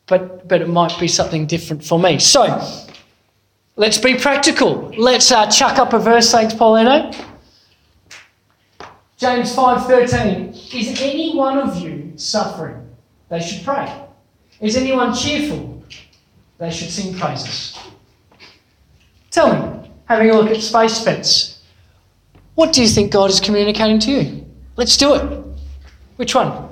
But, 0.09 0.49
but 0.49 0.63
it 0.63 0.69
might 0.69 0.99
be 0.99 1.09
something 1.09 1.47
different 1.47 1.85
for 1.85 1.99
me. 1.99 2.19
So, 2.19 2.45
let's 3.77 3.99
be 3.99 4.17
practical. 4.17 4.93
Let's 4.97 5.31
uh, 5.31 5.51
chuck 5.51 5.79
up 5.79 5.93
a 5.93 5.99
verse, 5.99 6.31
thanks, 6.31 6.55
Paulino. 6.55 7.15
James 9.19 9.55
5.13. 9.55 10.75
Is 10.75 11.01
any 11.01 11.37
one 11.37 11.59
of 11.59 11.77
you 11.77 12.13
suffering? 12.17 12.89
They 13.29 13.41
should 13.41 13.65
pray. 13.65 13.93
Is 14.61 14.77
anyone 14.77 15.15
cheerful? 15.15 15.83
They 16.59 16.71
should 16.71 16.89
sing 16.89 17.15
praises. 17.19 17.79
Tell 19.31 19.53
me, 19.53 19.91
having 20.07 20.31
a 20.31 20.35
look 20.35 20.51
at 20.51 20.61
Space 20.63 21.05
Pets, 21.05 21.63
what 22.55 22.73
do 22.73 22.83
you 22.83 22.89
think 22.89 23.13
God 23.13 23.31
is 23.31 23.41
communicating 23.41 23.99
to 24.01 24.11
you? 24.11 24.47
Let's 24.77 24.97
do 24.97 25.15
it. 25.15 25.45
Which 26.17 26.35
one? 26.35 26.68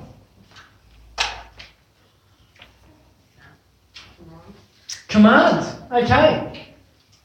Command. 5.17 5.75
Okay. 5.91 6.67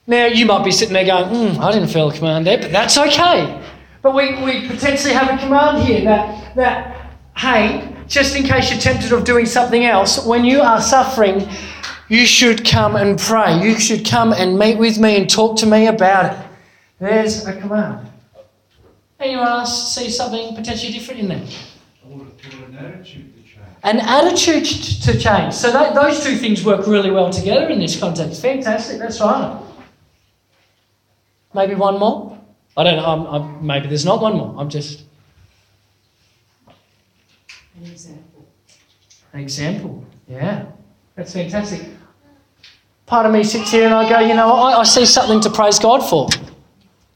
Now, 0.07 0.25
you 0.27 0.47
might 0.47 0.65
be 0.65 0.71
sitting 0.71 0.95
there 0.95 1.05
going, 1.05 1.27
mm, 1.27 1.59
I 1.59 1.73
didn't 1.73 1.89
feel 1.89 2.09
a 2.09 2.15
command 2.15 2.47
there, 2.47 2.57
but 2.57 2.73
that's 2.73 2.97
okay. 2.97 3.63
But 4.01 4.15
we, 4.15 4.43
we 4.43 4.67
potentially 4.67 5.13
have 5.13 5.29
a 5.29 5.37
command 5.37 5.83
here 5.85 6.03
that, 6.05 6.55
that, 6.57 7.11
hey, 7.37 7.95
just 8.09 8.35
in 8.35 8.45
case 8.45 8.71
you're 8.71 8.81
tempted 8.81 9.13
of 9.13 9.25
doing 9.25 9.45
something 9.45 9.85
else, 9.85 10.25
when 10.25 10.43
you 10.43 10.63
are 10.63 10.81
suffering, 10.81 11.47
you 12.09 12.25
should 12.25 12.65
come 12.65 12.97
and 12.97 13.19
pray. 13.19 13.63
You 13.63 13.79
should 13.79 14.07
come 14.07 14.33
and 14.33 14.59
meet 14.59 14.79
with 14.79 14.99
me 14.99 15.19
and 15.19 15.29
talk 15.29 15.59
to 15.59 15.67
me 15.67 15.87
about 15.87 16.33
it. 16.33 16.47
There's 16.99 17.47
a 17.47 17.61
command. 17.61 18.11
Anyone 19.21 19.47
else 19.47 19.95
see 19.95 20.09
something 20.09 20.55
potentially 20.55 20.93
different 20.93 21.21
in 21.21 21.29
there? 21.29 21.47
An 22.07 22.77
attitude 22.79 23.05
to 23.07 23.07
change. 23.07 23.32
An 23.85 23.99
attitude 23.99 24.65
to 25.03 25.19
change. 25.19 25.55
So 25.55 25.73
that, 25.73 25.95
those 25.95 26.23
two 26.23 26.37
things 26.37 26.65
work 26.65 26.87
really 26.87 27.11
well 27.11 27.31
together 27.31 27.69
in 27.69 27.81
this 27.81 27.99
context. 27.99 28.41
Fantastic. 28.41 28.99
That's 28.99 29.21
right. 29.21 29.61
Maybe 31.55 31.75
one 31.75 31.99
more. 31.99 32.39
I 32.77 32.85
don't 32.85 32.97
know. 32.97 33.05
I'm, 33.05 33.27
I'm, 33.27 33.67
maybe 33.67 33.89
there's 33.89 34.05
not 34.05 34.23
one 34.23 34.37
more. 34.37 34.55
I'm 34.57 34.71
just 34.71 35.03
An 37.77 37.91
example. 37.91 38.47
an 39.33 39.41
example. 39.41 40.05
Yeah, 40.29 40.67
that's 41.17 41.33
fantastic. 41.33 41.83
Part 43.07 43.27
of 43.27 43.33
me 43.33 43.43
sits 43.45 43.71
here 43.71 43.85
and 43.85 43.93
I 43.95 44.09
go, 44.09 44.21
you 44.21 44.35
know, 44.35 44.53
I, 44.55 44.81
I 44.81 44.85
see 44.85 45.05
something 45.05 45.41
to 45.41 45.51
praise 45.51 45.79
God 45.79 45.99
for. 46.09 46.29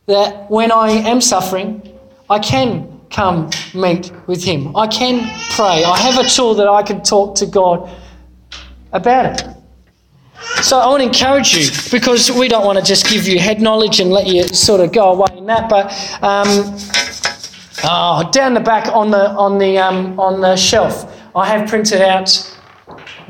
That 0.07 0.51
when 0.51 0.71
I 0.73 0.91
am 0.91 1.21
suffering, 1.21 1.97
I 2.29 2.39
can 2.39 2.96
come 3.17 3.49
meet 3.73 4.13
with 4.27 4.45
Him. 4.45 4.77
I 4.77 4.87
can 4.87 5.17
pray. 5.57 5.83
I 5.85 5.97
have 5.97 6.19
a 6.23 6.29
tool 6.29 6.55
that 6.57 6.69
I 6.69 6.83
can 6.83 7.03
talk 7.03 7.35
to 7.37 7.47
God 7.47 7.91
about 8.93 9.25
it. 9.33 9.57
So 10.63 10.79
I 10.79 10.87
want 10.87 11.01
to 11.01 11.09
encourage 11.09 11.55
you 11.55 11.67
because 11.91 12.31
we 12.31 12.47
don't 12.47 12.67
want 12.67 12.79
to 12.79 12.85
just 12.85 13.09
give 13.09 13.27
you 13.27 13.39
head 13.39 13.63
knowledge 13.63 14.01
and 14.01 14.11
let 14.11 14.27
you 14.27 14.47
sort 14.49 14.83
of 14.83 14.93
go 14.93 15.13
away 15.13 15.35
in 15.39 15.47
that. 15.47 15.71
But 15.71 15.87
um, 16.23 16.77
oh, 17.85 18.31
down 18.33 18.53
the 18.53 18.61
back 18.61 18.87
on 18.95 19.11
the 19.11 19.31
on 19.31 19.57
the 19.57 19.79
um, 19.79 20.21
on 20.21 20.43
the 20.43 20.55
shelf, 20.55 20.95
I 21.35 21.47
have 21.47 21.71
printed 21.71 22.03
out 22.03 22.29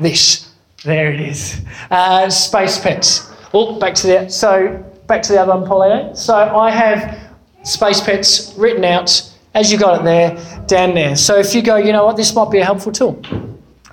this. 0.01 0.51
There 0.83 1.13
it 1.13 1.21
is. 1.21 1.61
Uh, 1.89 2.29
space 2.29 2.77
pets. 2.77 3.31
Oh, 3.53 3.79
back 3.79 3.95
to 3.95 4.07
the 4.07 4.29
so 4.29 4.83
back 5.07 5.21
to 5.23 5.31
the 5.31 5.41
other 5.41 5.55
one, 5.57 5.65
Paulino. 5.65 6.15
So 6.15 6.35
I 6.35 6.71
have 6.71 7.17
space 7.63 8.01
pets 8.01 8.53
written 8.57 8.83
out 8.83 9.09
as 9.53 9.71
you 9.71 9.77
got 9.77 10.01
it 10.01 10.03
there 10.03 10.65
down 10.67 10.93
there. 10.93 11.15
So 11.15 11.37
if 11.37 11.55
you 11.55 11.61
go, 11.61 11.77
you 11.77 11.91
know 11.91 12.05
what, 12.05 12.17
this 12.17 12.33
might 12.35 12.51
be 12.51 12.59
a 12.59 12.65
helpful 12.65 12.91
tool. 12.91 13.21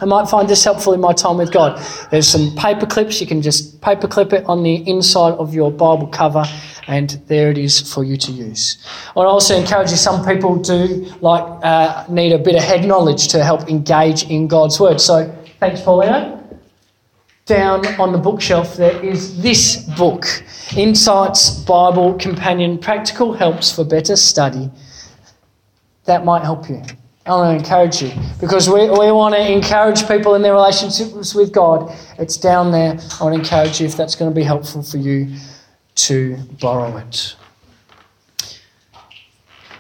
I 0.01 0.07
might 0.07 0.29
find 0.29 0.49
this 0.49 0.65
helpful 0.65 0.93
in 0.93 1.01
my 1.01 1.13
time 1.13 1.39
with 1.39 1.53
God. 1.53 1.81
There's 2.11 2.27
some 2.27 2.55
paper 2.57 2.85
clips. 2.85 3.21
You 3.21 3.27
can 3.27 3.41
just 3.41 3.81
paper 3.81 4.09
clip 4.09 4.33
it 4.33 4.45
on 4.47 4.63
the 4.63 4.77
inside 4.89 5.35
of 5.35 5.55
your 5.55 5.71
Bible 5.71 6.09
cover, 6.09 6.45
and 6.89 7.11
there 7.29 7.51
it 7.51 7.59
is 7.59 7.93
for 7.95 8.03
you 8.03 8.17
to 8.17 8.33
use. 8.33 8.85
I 9.17 9.21
also 9.21 9.57
encourage 9.57 9.91
you. 9.91 9.97
Some 9.97 10.25
people 10.27 10.57
do 10.57 11.11
like 11.21 11.45
uh, 11.65 12.05
need 12.09 12.33
a 12.33 12.39
bit 12.39 12.57
of 12.57 12.63
head 12.63 12.85
knowledge 12.85 13.29
to 13.29 13.45
help 13.45 13.69
engage 13.69 14.25
in 14.25 14.49
God's 14.49 14.81
word. 14.81 15.01
So 15.01 15.33
thanks, 15.61 15.81
Paulino. 15.81 16.41
Down 17.47 17.87
on 18.01 18.13
the 18.13 18.19
bookshelf 18.19 18.77
there 18.77 19.03
is 19.05 19.41
this 19.43 19.77
book, 19.97 20.27
Insights 20.77 21.51
Bible 21.61 22.15
Companion: 22.15 22.79
Practical 22.79 23.33
Helps 23.33 23.71
for 23.71 23.85
Better 23.85 24.17
Study. 24.17 24.71
That 26.05 26.25
might 26.25 26.43
help 26.43 26.69
you. 26.69 26.83
I 27.27 27.31
want 27.31 27.59
to 27.59 27.65
encourage 27.65 28.03
you 28.03 28.13
because 28.39 28.69
we, 28.69 28.83
we 28.91 29.11
want 29.11 29.35
to 29.35 29.53
encourage 29.53 30.07
people 30.07 30.35
in 30.35 30.43
their 30.43 30.53
relationships 30.53 31.35
with 31.35 31.53
God. 31.53 31.91
It's 32.19 32.37
down 32.37 32.71
there. 32.71 32.99
I 33.21 33.25
want 33.25 33.35
to 33.35 33.41
encourage 33.41 33.81
you 33.81 33.87
if 33.87 33.97
that's 33.97 34.15
going 34.15 34.31
to 34.31 34.35
be 34.35 34.43
helpful 34.43 34.83
for 34.83 34.99
you 34.99 35.35
to 35.95 36.37
borrow 36.61 36.99
it. 36.99 37.35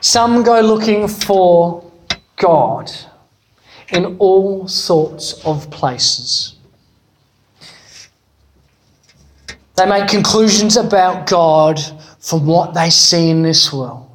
Some 0.00 0.42
go 0.42 0.60
looking 0.60 1.06
for 1.06 1.90
God 2.36 2.90
in 3.90 4.16
all 4.18 4.66
sorts 4.66 5.44
of 5.44 5.70
places. 5.70 6.56
They 9.76 9.86
make 9.86 10.08
conclusions 10.08 10.76
about 10.76 11.26
God 11.26 11.80
from 12.20 12.46
what 12.46 12.74
they 12.74 12.90
see 12.90 13.28
in 13.28 13.42
this 13.42 13.72
world. 13.72 14.13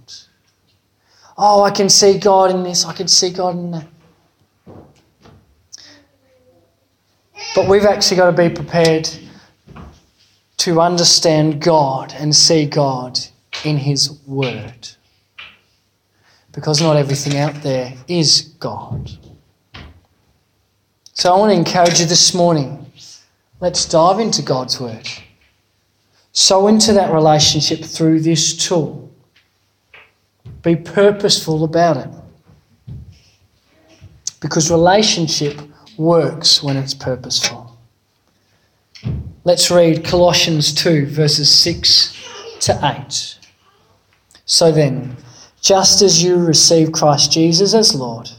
Oh, 1.41 1.63
I 1.63 1.71
can 1.71 1.87
see 1.87 2.19
God 2.19 2.51
in 2.51 2.63
this, 2.63 2.83
I 2.83 2.91
can 2.91 3.07
see 3.07 3.29
God 3.29 3.55
in 3.55 3.71
that. 3.71 3.87
But 7.55 7.69
we've 7.69 7.85
actually 7.85 8.17
got 8.17 8.35
to 8.35 8.49
be 8.49 8.53
prepared 8.53 9.09
to 10.57 10.81
understand 10.81 11.61
God 11.61 12.13
and 12.17 12.35
see 12.35 12.65
God 12.65 13.17
in 13.63 13.77
His 13.77 14.19
Word. 14.27 14.89
Because 16.51 16.81
not 16.81 16.97
everything 16.97 17.37
out 17.37 17.63
there 17.63 17.93
is 18.09 18.41
God. 18.59 19.09
So 21.13 21.33
I 21.33 21.37
want 21.37 21.53
to 21.53 21.57
encourage 21.57 22.01
you 22.01 22.05
this 22.05 22.33
morning 22.33 22.85
let's 23.61 23.85
dive 23.85 24.19
into 24.19 24.41
God's 24.41 24.77
Word. 24.77 25.07
Sow 26.33 26.67
into 26.67 26.91
that 26.93 27.13
relationship 27.13 27.79
through 27.85 28.19
this 28.19 28.57
tool. 28.57 29.08
Be 30.61 30.75
purposeful 30.75 31.63
about 31.63 31.97
it. 31.97 32.09
Because 34.41 34.69
relationship 34.69 35.59
works 35.97 36.63
when 36.63 36.77
it's 36.77 36.93
purposeful. 36.93 37.77
Let's 39.43 39.71
read 39.71 40.03
Colossians 40.03 40.73
2, 40.73 41.07
verses 41.07 41.53
6 41.53 42.15
to 42.61 42.79
8. 43.07 43.37
So 44.45 44.71
then, 44.71 45.15
just 45.61 46.01
as 46.01 46.23
you 46.23 46.37
receive 46.37 46.91
Christ 46.91 47.31
Jesus 47.31 47.73
as 47.73 47.95
Lord, 47.95 48.29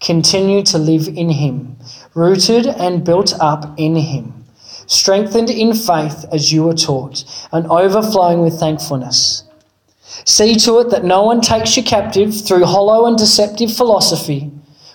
continue 0.00 0.62
to 0.64 0.78
live 0.78 1.08
in 1.08 1.30
Him, 1.30 1.76
rooted 2.14 2.66
and 2.66 3.04
built 3.04 3.34
up 3.40 3.74
in 3.78 3.96
Him, 3.96 4.44
strengthened 4.86 5.50
in 5.50 5.74
faith 5.74 6.24
as 6.32 6.52
you 6.52 6.64
were 6.64 6.74
taught, 6.74 7.24
and 7.52 7.66
overflowing 7.66 8.42
with 8.42 8.58
thankfulness. 8.58 9.45
See 10.24 10.54
to 10.56 10.78
it 10.80 10.90
that 10.90 11.04
no 11.04 11.22
one 11.22 11.40
takes 11.40 11.76
you 11.76 11.82
captive 11.82 12.34
through 12.46 12.64
hollow 12.64 13.06
and 13.06 13.16
deceptive 13.18 13.74
philosophy, 13.74 14.50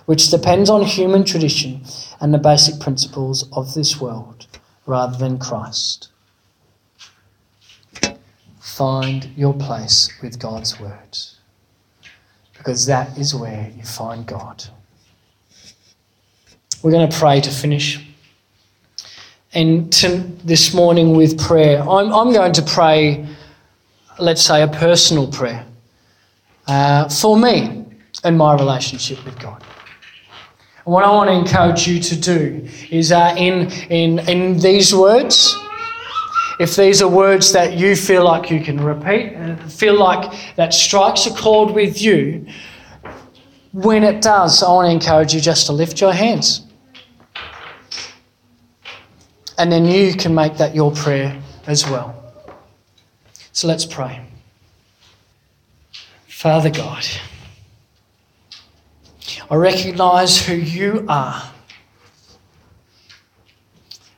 which 0.06 0.30
depends 0.30 0.70
on 0.70 0.84
human 0.84 1.24
tradition 1.24 1.82
and 2.20 2.34
the 2.34 2.38
basic 2.38 2.80
principles 2.80 3.50
of 3.52 3.74
this 3.74 4.00
world 4.00 4.48
rather 4.86 5.18
than 5.18 5.38
Christ. 5.38 6.12
find 8.82 9.30
your 9.36 9.54
place 9.54 10.12
with 10.24 10.40
God's 10.40 10.80
word. 10.80 11.18
Because 12.58 12.86
that 12.86 13.18
is 13.18 13.36
where 13.36 13.72
you 13.76 13.84
find 13.84 14.26
God. 14.26 14.64
We're 16.82 16.92
going 16.92 17.10
to 17.10 17.16
pray 17.16 17.42
to 17.42 17.52
finish. 17.52 18.04
And 19.54 19.92
to, 19.94 20.18
this 20.44 20.74
morning 20.74 21.16
with 21.16 21.40
prayer, 21.40 21.82
I'm, 21.82 22.14
I'm 22.14 22.32
going 22.34 22.54
to 22.54 22.62
pray, 22.62 23.28
let's 24.20 24.42
say, 24.42 24.62
a 24.62 24.68
personal 24.68 25.28
prayer 25.28 25.66
uh, 26.68 27.10
for 27.10 27.38
me 27.38 27.86
and 28.24 28.38
my 28.38 28.54
relationship 28.54 29.24
with 29.26 29.40
God. 29.40 29.64
And 30.86 30.94
what 30.94 31.04
I 31.04 31.12
want 31.12 31.30
to 31.30 31.34
encourage 31.34 31.88
you 31.88 32.00
to 32.00 32.20
do 32.20 32.68
is 32.90 33.12
uh, 33.12 33.36
in, 33.38 33.72
in, 33.90 34.20
in 34.28 34.60
these 34.60 34.96
words, 34.96 35.56
if 36.60 36.76
these 36.76 37.02
are 37.02 37.08
words 37.08 37.52
that 37.54 37.74
you 37.78 37.96
feel 37.96 38.24
like 38.24 38.50
you 38.52 38.62
can 38.62 38.80
repeat 38.84 39.34
and 39.34 39.72
feel 39.72 39.98
like 39.98 40.56
that 40.56 40.74
strikes 40.74 41.26
a 41.26 41.34
chord 41.34 41.74
with 41.74 42.02
you, 42.02 42.46
when 43.74 44.04
it 44.04 44.22
does, 44.22 44.62
I 44.62 44.72
want 44.72 44.88
to 44.88 44.92
encourage 44.92 45.34
you 45.34 45.40
just 45.40 45.66
to 45.68 45.72
lift 45.72 46.02
your 46.02 46.14
hands. 46.14 46.62
And 49.58 49.72
then 49.72 49.86
you 49.86 50.14
can 50.14 50.34
make 50.34 50.58
that 50.58 50.76
your 50.76 50.92
prayer 50.92 51.40
as 51.68 51.88
well. 51.90 52.21
So 53.54 53.68
let's 53.68 53.86
pray. 53.86 54.22
Father 56.28 56.70
God, 56.70 57.06
I 59.50 59.56
recognize 59.56 60.46
who 60.46 60.56
you 60.56 61.06
are. 61.08 61.52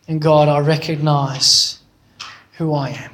And 0.08 0.22
God, 0.22 0.48
I 0.48 0.60
recognize 0.60 1.80
who 2.58 2.74
I 2.74 2.90
am. 2.90 3.12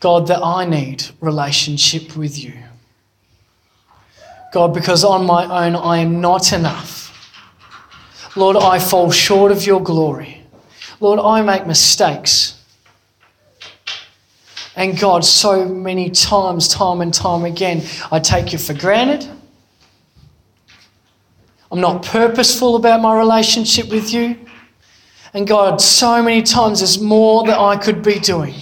God, 0.00 0.28
that 0.28 0.42
I 0.42 0.64
need 0.64 1.04
relationship 1.20 2.16
with 2.16 2.38
you. 2.42 2.54
God, 4.52 4.72
because 4.72 5.04
on 5.04 5.26
my 5.26 5.44
own 5.44 5.74
I 5.76 5.98
am 5.98 6.20
not 6.20 6.52
enough. 6.52 7.06
Lord, 8.36 8.56
I 8.56 8.78
fall 8.78 9.10
short 9.10 9.50
of 9.50 9.66
your 9.66 9.82
glory. 9.82 10.42
Lord, 11.00 11.18
I 11.18 11.42
make 11.42 11.66
mistakes. 11.66 12.57
And 14.78 14.96
God, 14.96 15.24
so 15.24 15.64
many 15.64 16.08
times, 16.08 16.68
time 16.68 17.00
and 17.00 17.12
time 17.12 17.44
again, 17.44 17.82
I 18.12 18.20
take 18.20 18.52
you 18.52 18.60
for 18.60 18.74
granted. 18.74 19.28
I'm 21.72 21.80
not 21.80 22.04
purposeful 22.04 22.76
about 22.76 23.00
my 23.00 23.18
relationship 23.18 23.88
with 23.90 24.14
you. 24.14 24.38
And 25.34 25.48
God, 25.48 25.80
so 25.80 26.22
many 26.22 26.42
times 26.42 26.78
there's 26.78 27.00
more 27.00 27.44
that 27.48 27.58
I 27.58 27.76
could 27.76 28.04
be 28.04 28.20
doing. 28.20 28.54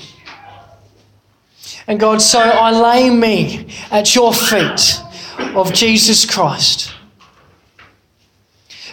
And 1.86 2.00
God, 2.00 2.22
so 2.22 2.40
I 2.40 2.70
lay 2.70 3.10
me 3.10 3.68
at 3.90 4.14
your 4.14 4.32
feet 4.32 5.02
of 5.54 5.74
Jesus 5.74 6.24
Christ. 6.24 6.94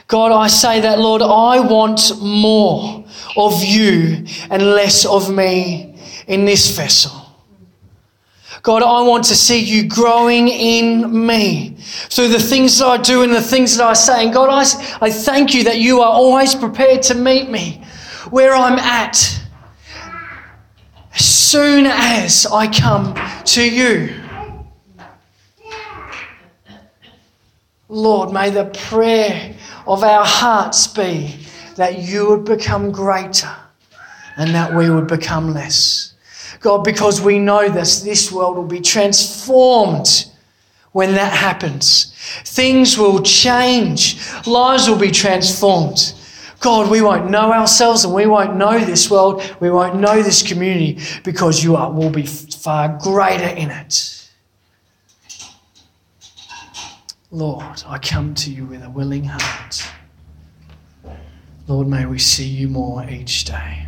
God, 0.09 0.33
I 0.33 0.47
say 0.49 0.81
that, 0.81 0.99
Lord, 0.99 1.21
I 1.21 1.61
want 1.61 2.19
more 2.21 3.05
of 3.37 3.63
you 3.63 4.25
and 4.51 4.61
less 4.61 5.05
of 5.05 5.33
me 5.33 5.92
in 6.27 6.45
this 6.45 6.75
vessel. 6.75 7.23
God, 8.61 8.81
I 8.81 9.01
want 9.01 9.25
to 9.25 9.35
see 9.35 9.59
you 9.59 9.89
growing 9.89 10.47
in 10.47 11.25
me 11.25 11.75
through 11.79 12.29
the 12.29 12.39
things 12.39 12.79
that 12.79 12.85
I 12.85 12.97
do 12.97 13.23
and 13.23 13.33
the 13.33 13.41
things 13.41 13.75
that 13.75 13.85
I 13.85 13.93
say. 13.93 14.23
And 14.23 14.33
God, 14.33 14.49
I, 14.49 15.05
I 15.05 15.11
thank 15.11 15.53
you 15.53 15.65
that 15.65 15.79
you 15.79 15.99
are 15.99 16.11
always 16.11 16.55
prepared 16.55 17.01
to 17.03 17.13
meet 17.13 17.49
me 17.49 17.83
where 18.29 18.55
I'm 18.55 18.79
at 18.79 19.17
as 21.13 21.25
soon 21.25 21.85
as 21.85 22.45
I 22.45 22.67
come 22.67 23.13
to 23.43 23.69
you. 23.69 24.21
Lord, 27.89 28.31
may 28.31 28.49
the 28.49 28.65
prayer 28.65 29.55
of 29.85 30.03
our 30.03 30.25
hearts 30.25 30.87
be 30.87 31.35
that 31.75 31.99
you 31.99 32.29
would 32.29 32.45
become 32.45 32.91
greater 32.91 33.53
and 34.37 34.55
that 34.55 34.73
we 34.73 34.89
would 34.89 35.07
become 35.07 35.53
less. 35.53 36.12
God, 36.63 36.85
because 36.85 37.19
we 37.19 37.39
know 37.39 37.67
this, 37.67 38.01
this 38.01 38.31
world 38.31 38.55
will 38.55 38.63
be 38.63 38.79
transformed 38.79 40.25
when 40.93 41.11
that 41.11 41.33
happens. 41.33 42.15
Things 42.45 42.97
will 42.97 43.21
change, 43.21 44.17
lives 44.47 44.89
will 44.89 44.97
be 44.97 45.11
transformed. 45.11 46.13
God, 46.61 46.89
we 46.89 47.01
won't 47.01 47.29
know 47.29 47.51
ourselves 47.51 48.05
and 48.05 48.13
we 48.13 48.25
won't 48.25 48.55
know 48.55 48.79
this 48.79 49.11
world, 49.11 49.43
we 49.59 49.69
won't 49.69 49.97
know 49.97 50.23
this 50.23 50.41
community 50.41 51.03
because 51.25 51.61
you 51.61 51.75
are, 51.75 51.91
will 51.91 52.09
be 52.09 52.25
far 52.25 52.97
greater 52.97 53.43
in 53.43 53.69
it. 53.69 54.29
Lord, 57.29 57.83
I 57.85 57.97
come 57.97 58.35
to 58.35 58.49
you 58.49 58.65
with 58.65 58.83
a 58.83 58.89
willing 58.89 59.25
heart. 59.25 59.85
Lord, 61.67 61.87
may 61.87 62.05
we 62.05 62.19
see 62.19 62.47
you 62.47 62.69
more 62.69 63.03
each 63.09 63.43
day. 63.43 63.87